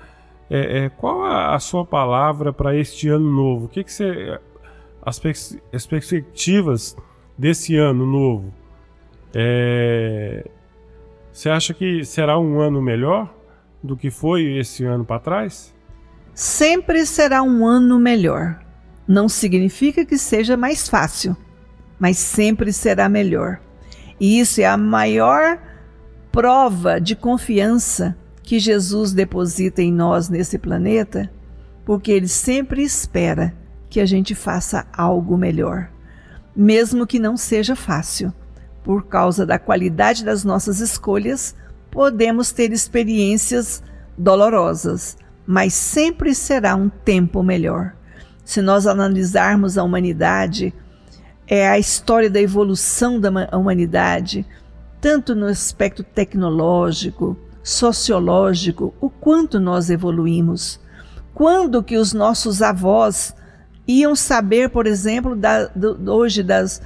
[0.48, 3.66] É, é, qual a, a sua palavra para este ano novo?
[3.66, 4.38] O que, que você.
[5.02, 5.18] As
[5.86, 6.96] perspectivas
[7.38, 8.52] desse ano novo?
[9.38, 10.48] É,
[11.30, 13.36] você acha que será um ano melhor
[13.82, 15.74] do que foi esse ano para trás?
[16.32, 18.58] Sempre será um ano melhor.
[19.06, 21.36] Não significa que seja mais fácil,
[21.98, 23.60] mas sempre será melhor.
[24.18, 25.60] E isso é a maior
[26.32, 31.30] prova de confiança que Jesus deposita em nós nesse planeta,
[31.84, 33.54] porque ele sempre espera
[33.90, 35.90] que a gente faça algo melhor,
[36.56, 38.32] mesmo que não seja fácil.
[38.86, 41.56] Por causa da qualidade das nossas escolhas,
[41.90, 43.82] podemos ter experiências
[44.16, 47.96] dolorosas, mas sempre será um tempo melhor.
[48.44, 50.72] Se nós analisarmos a humanidade,
[51.48, 54.46] é a história da evolução da ma- humanidade,
[55.00, 60.78] tanto no aspecto tecnológico, sociológico, o quanto nós evoluímos.
[61.34, 63.34] Quando que os nossos avós
[63.84, 66.80] iam saber, por exemplo, da- do- hoje das,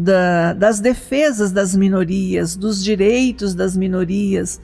[0.00, 4.60] da- das defesas das minorias, dos direitos das minorias,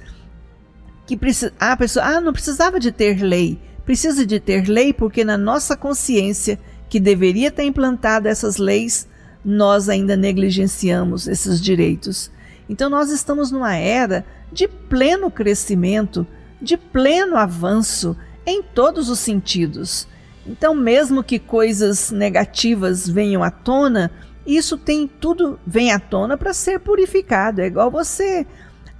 [1.08, 3.58] que precisa, ah, pessoa, ah, não precisava de ter lei.
[3.84, 6.56] Precisa de ter lei porque na nossa consciência,
[6.88, 9.08] que deveria ter implantado essas leis,
[9.44, 12.30] nós ainda negligenciamos esses direitos.
[12.68, 16.24] Então nós estamos numa era de pleno crescimento,
[16.62, 18.16] de pleno avanço
[18.46, 20.06] em todos os sentidos.
[20.46, 24.10] Então, mesmo que coisas negativas venham à tona,
[24.46, 27.60] isso tem tudo vem à tona para ser purificado.
[27.60, 28.46] É igual você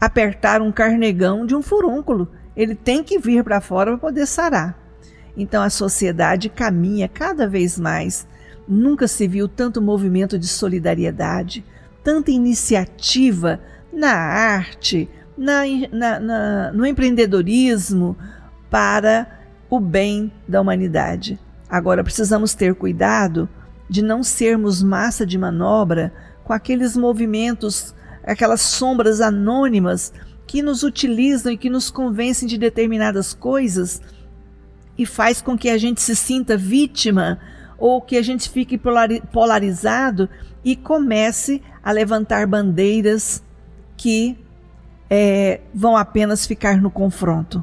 [0.01, 2.29] apertar um carnegão de um furúnculo.
[2.57, 4.79] Ele tem que vir para fora para poder sarar.
[5.37, 8.27] Então a sociedade caminha cada vez mais.
[8.67, 11.65] Nunca se viu tanto movimento de solidariedade,
[12.03, 13.61] tanta iniciativa
[13.93, 18.17] na arte, na, na- na- no empreendedorismo
[18.71, 19.27] para
[19.69, 21.39] o bem da humanidade.
[21.69, 23.49] Agora precisamos ter cuidado
[23.95, 30.13] de não sermos massa de manobra com aqueles movimentos, aquelas sombras anônimas
[30.49, 34.03] que nos utilizam e que nos convencem de determinadas coisas
[34.99, 37.39] e faz com que a gente se sinta vítima
[37.79, 40.29] ou que a gente fique polari- polarizado
[40.65, 43.45] e comece a levantar bandeiras
[43.97, 44.37] que
[45.09, 47.63] eh, vão apenas ficar no confronto.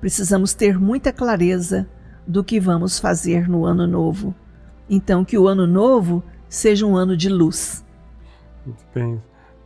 [0.00, 1.86] Precisamos ter muita clareza
[2.26, 4.34] do que vamos fazer no ano novo.
[4.88, 7.84] Então, que o ano novo seja um ano de luz.
[8.64, 9.22] Muito bem,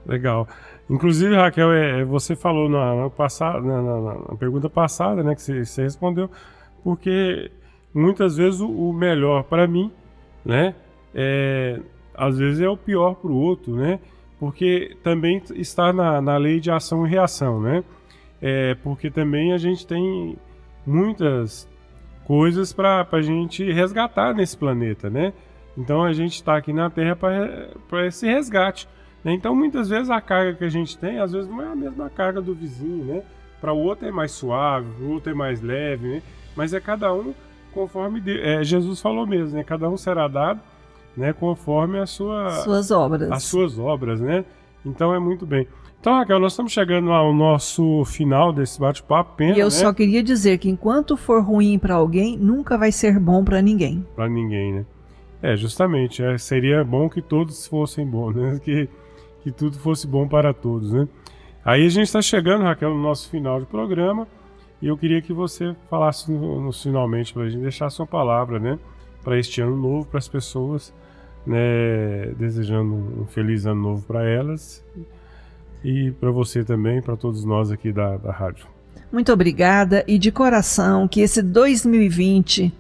[0.07, 0.49] legal.
[0.91, 4.01] Inclusive, Raquel, é, é, você falou na, na, passada, na, na-
[4.31, 6.31] na pergunta passada, né, que você, você respondeu,
[6.85, 7.51] porque
[7.95, 9.91] muitas vezes o, o melhor para mim,
[10.45, 10.75] né,
[11.14, 11.81] é,
[12.14, 14.01] às vezes é o pior para o outro, né,
[14.39, 17.85] porque também está na, na lei de ação e reação, né,
[18.41, 20.37] é, porque também a gente tem
[20.85, 21.68] muitas
[22.27, 25.33] coisas para a gente resgatar nesse planeta, né?
[25.77, 28.89] Então a gente está aqui na Terra para esse resgate.
[29.25, 29.33] né?
[29.33, 32.11] Então muitas vezes a carga que a gente tem, às vezes não é a mesma
[32.11, 33.23] carga do vizinho, né?
[33.61, 36.23] Para o outro é mais suave, o outro é mais leve, né?
[36.57, 37.33] Mas é cada um
[37.73, 39.64] conforme de- é, Jesus falou mesmo, né?
[39.64, 40.61] Cada um será dado,
[41.16, 41.33] né?
[41.33, 43.31] Conforme a sua Suas obras.
[43.31, 44.45] as suas obras, né?
[44.85, 45.66] Então é muito bem.
[46.03, 49.36] Então, Raquel, nós estamos chegando ao nosso final desse bate-papo.
[49.36, 49.70] Pena, E eu né?
[49.70, 54.05] só queria dizer que enquanto for ruim para alguém, nunca vai ser bom para ninguém.
[54.16, 54.86] Pra ninguém, né?
[55.40, 56.20] É, justamente.
[56.20, 58.59] é, seria bom que todos fossem bons, né?
[58.64, 58.88] Que,
[59.44, 61.07] que tudo fosse bom para todos, né?
[61.64, 64.26] Aí a gente está chegando, Raquel, no nosso final de programa.
[64.80, 68.09] E eu queria que você falasse no, no- finalmente para a gente deixar a sua
[68.09, 68.76] palavra, né?
[69.22, 70.92] Para este ano novo, para as pessoas,
[71.46, 72.26] né?
[72.36, 74.84] Desejando um feliz ano novo para elas
[75.85, 78.66] e para você também, para todos nós aqui da, da rádio.
[79.11, 82.72] Muito obrigada e de coração que esse 2020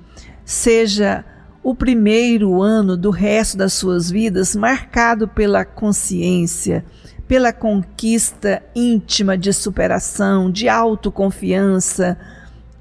[0.44, 1.24] seja
[1.62, 6.84] o primeiro ano do resto das suas vidas marcado pela consciência,
[7.28, 12.18] pela conquista íntima de superação, de autoconfiança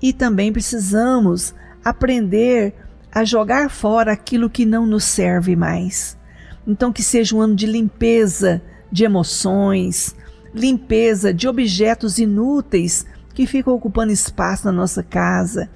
[0.02, 1.54] e também precisamos
[1.84, 2.74] aprender
[3.12, 6.18] a jogar fora aquilo que não nos serve mais.
[6.66, 8.62] Então, que seja um ano de limpeza
[8.92, 10.16] de emoções,
[10.54, 15.70] limpeza de objetos inúteis que ficam ocupando espaço na nossa casa.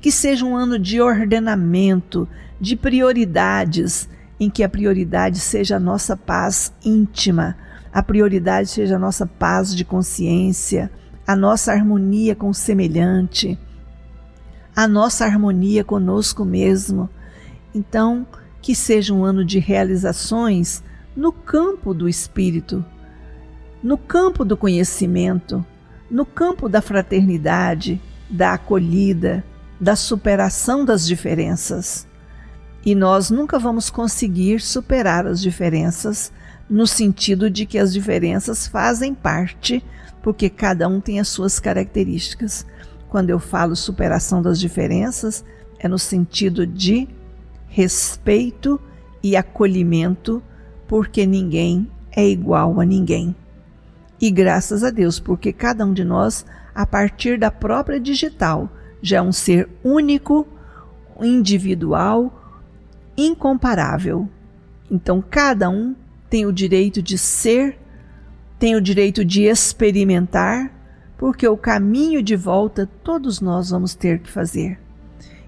[0.00, 2.26] Que seja um ano de ordenamento,
[2.60, 4.08] de prioridades,
[4.38, 7.56] em que a prioridade seja a nossa paz íntima,
[7.92, 10.90] a prioridade seja a nossa paz de consciência,
[11.26, 13.58] a nossa harmonia com o semelhante,
[14.74, 17.10] a nossa harmonia conosco mesmo.
[17.74, 18.26] Então,
[18.62, 20.82] que seja um ano de realizações
[21.20, 22.82] no campo do espírito,
[23.82, 25.62] no campo do conhecimento,
[26.10, 28.00] no campo da fraternidade,
[28.30, 29.44] da acolhida,
[29.78, 32.08] da superação das diferenças.
[32.82, 36.32] E nós nunca vamos conseguir superar as diferenças
[36.70, 39.84] no sentido de que as diferenças fazem parte,
[40.22, 42.64] porque cada um tem as suas características.
[43.10, 45.44] Quando eu falo superação das diferenças,
[45.78, 47.06] é no sentido de
[47.68, 48.80] respeito
[49.22, 50.42] e acolhimento,
[50.90, 53.32] porque ninguém é igual a ninguém.
[54.20, 58.68] E graças a Deus, porque cada um de nós, a partir da própria digital,
[59.00, 60.44] já é um ser único,
[61.20, 62.42] individual,
[63.16, 64.28] incomparável.
[64.90, 65.94] Então, cada um
[66.28, 67.78] tem o direito de ser,
[68.58, 70.72] tem o direito de experimentar,
[71.16, 74.80] porque o caminho de volta todos nós vamos ter que fazer.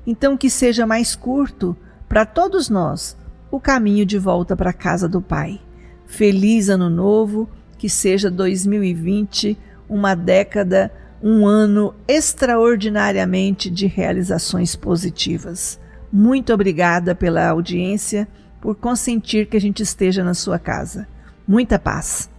[0.07, 1.77] Então, que seja mais curto
[2.09, 3.21] para todos nós
[3.53, 5.61] o caminho de volta para a casa do Pai.
[6.07, 10.91] Feliz Ano Novo, que seja 2020 uma década,
[11.23, 15.79] um ano extraordinariamente de realizações positivas.
[16.11, 18.27] Muito obrigada pela audiência,
[18.59, 21.07] por consentir que a gente esteja na sua casa.
[21.47, 22.31] Muita paz.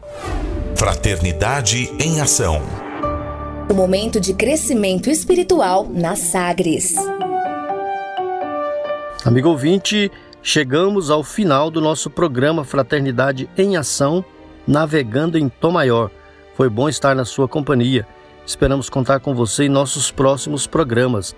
[0.75, 2.59] Fraternidade em Ação.
[3.69, 6.95] O momento de crescimento espiritual na Sagres.
[9.23, 10.11] Amigo ouvinte,
[10.43, 14.23] chegamos ao final do nosso programa Fraternidade em Ação,
[14.67, 16.11] navegando em Tom Maior.
[16.53, 18.05] Foi bom estar na sua companhia.
[18.45, 21.33] Esperamos contar com você em nossos próximos programas.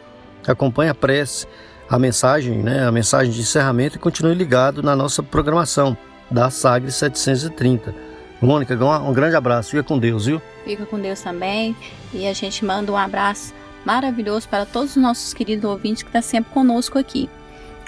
[0.46, 1.48] Acompanhe a prece,
[1.88, 5.96] a mensagem, né, a mensagem de encerramento e continue ligado na nossa programação
[6.30, 7.94] da Sagre 730.
[8.42, 9.70] Mônica, um grande abraço.
[9.70, 10.42] Fica com Deus, viu?
[10.64, 11.76] Fica com Deus também.
[12.12, 13.54] E a gente manda um abraço
[13.86, 17.30] maravilhoso para todos os nossos queridos ouvintes que estão sempre conosco aqui.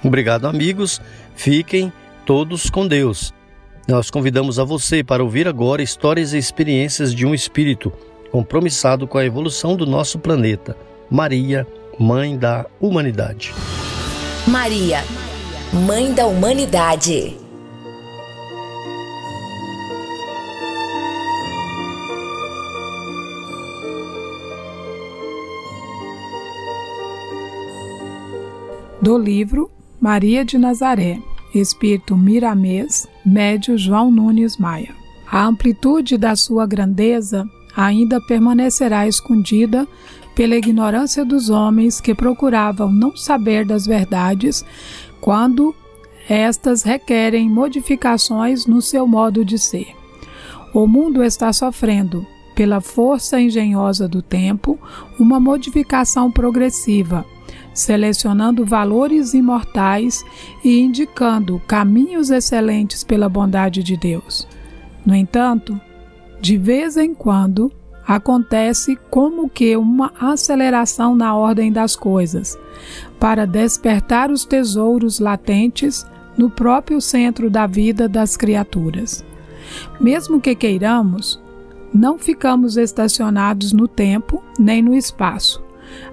[0.04, 1.02] Obrigado, amigos.
[1.36, 1.92] Fiquem
[2.26, 3.34] todos com Deus.
[3.88, 7.92] Nós convidamos a você para ouvir agora histórias e experiências de um espírito
[8.32, 10.76] compromissado com a evolução do nosso planeta.
[11.10, 11.66] Maria,
[11.98, 13.54] Mãe da Humanidade.
[14.46, 15.04] Maria,
[15.74, 17.38] Mãe da Humanidade.
[29.02, 31.20] Do livro Maria de Nazaré,
[31.54, 34.94] Espírito Miramês, Médio João Nunes Maia.
[35.30, 39.88] A amplitude da sua grandeza ainda permanecerá escondida
[40.36, 44.64] pela ignorância dos homens que procuravam não saber das verdades
[45.20, 45.76] quando
[46.30, 49.88] estas requerem modificações no seu modo de ser.
[50.74, 54.80] O mundo está sofrendo, pela força engenhosa do tempo,
[55.20, 57.26] uma modificação progressiva,
[57.78, 60.26] selecionando valores imortais
[60.64, 64.48] e indicando caminhos excelentes pela bondade de Deus.
[65.06, 65.80] No entanto,
[66.42, 67.72] de vez em quando,
[68.06, 72.58] acontece como que uma aceleração na ordem das coisas,
[73.20, 76.04] para despertar os tesouros latentes
[76.36, 79.24] no próprio centro da vida das criaturas.
[80.00, 81.40] Mesmo que queiramos,
[81.94, 85.67] não ficamos estacionados no tempo nem no espaço.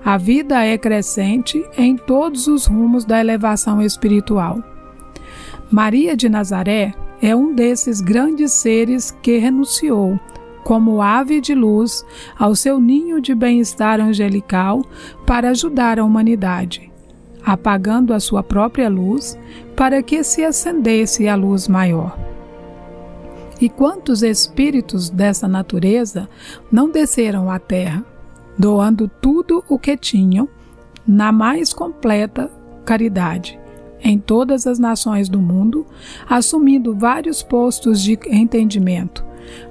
[0.05, 4.63] A vida é crescente em todos os rumos da elevação espiritual.
[5.71, 10.19] Maria de Nazaré é um desses grandes seres que renunciou,
[10.63, 12.05] como ave de luz,
[12.39, 14.85] ao seu ninho de bem-estar angelical
[15.27, 16.91] para ajudar a humanidade,
[17.45, 19.39] apagando a sua própria luz
[19.77, 22.19] para que se acendesse a luz maior.
[23.61, 26.29] E quantos espíritos dessa natureza
[26.71, 28.05] não desceram à terra,
[28.59, 30.49] doando tudo o que tinham
[31.07, 32.51] na mais completa
[32.85, 33.59] caridade
[34.05, 35.87] em todas as nações do mundo,
[36.29, 39.25] assumindo vários postos de entendimento,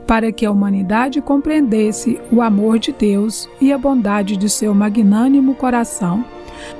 [0.07, 5.53] para que a humanidade compreendesse o amor de Deus e a bondade de seu magnânimo
[5.53, 6.25] coração,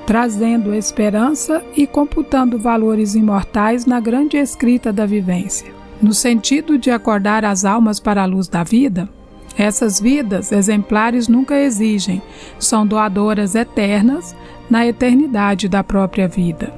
[0.06, 5.72] trazendo esperança e computando valores imortais na grande escrita da vivência.
[6.02, 9.08] No sentido de acordar as almas para a luz da vida,
[9.58, 12.22] essas vidas exemplares nunca exigem,
[12.60, 14.36] são doadoras eternas
[14.70, 16.74] na eternidade da própria vida.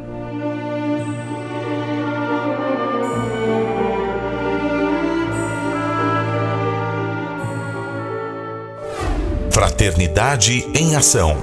[9.51, 11.37] Fraternidade em Ação.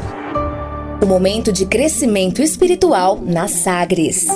[1.03, 4.27] O momento de crescimento espiritual na Sagres.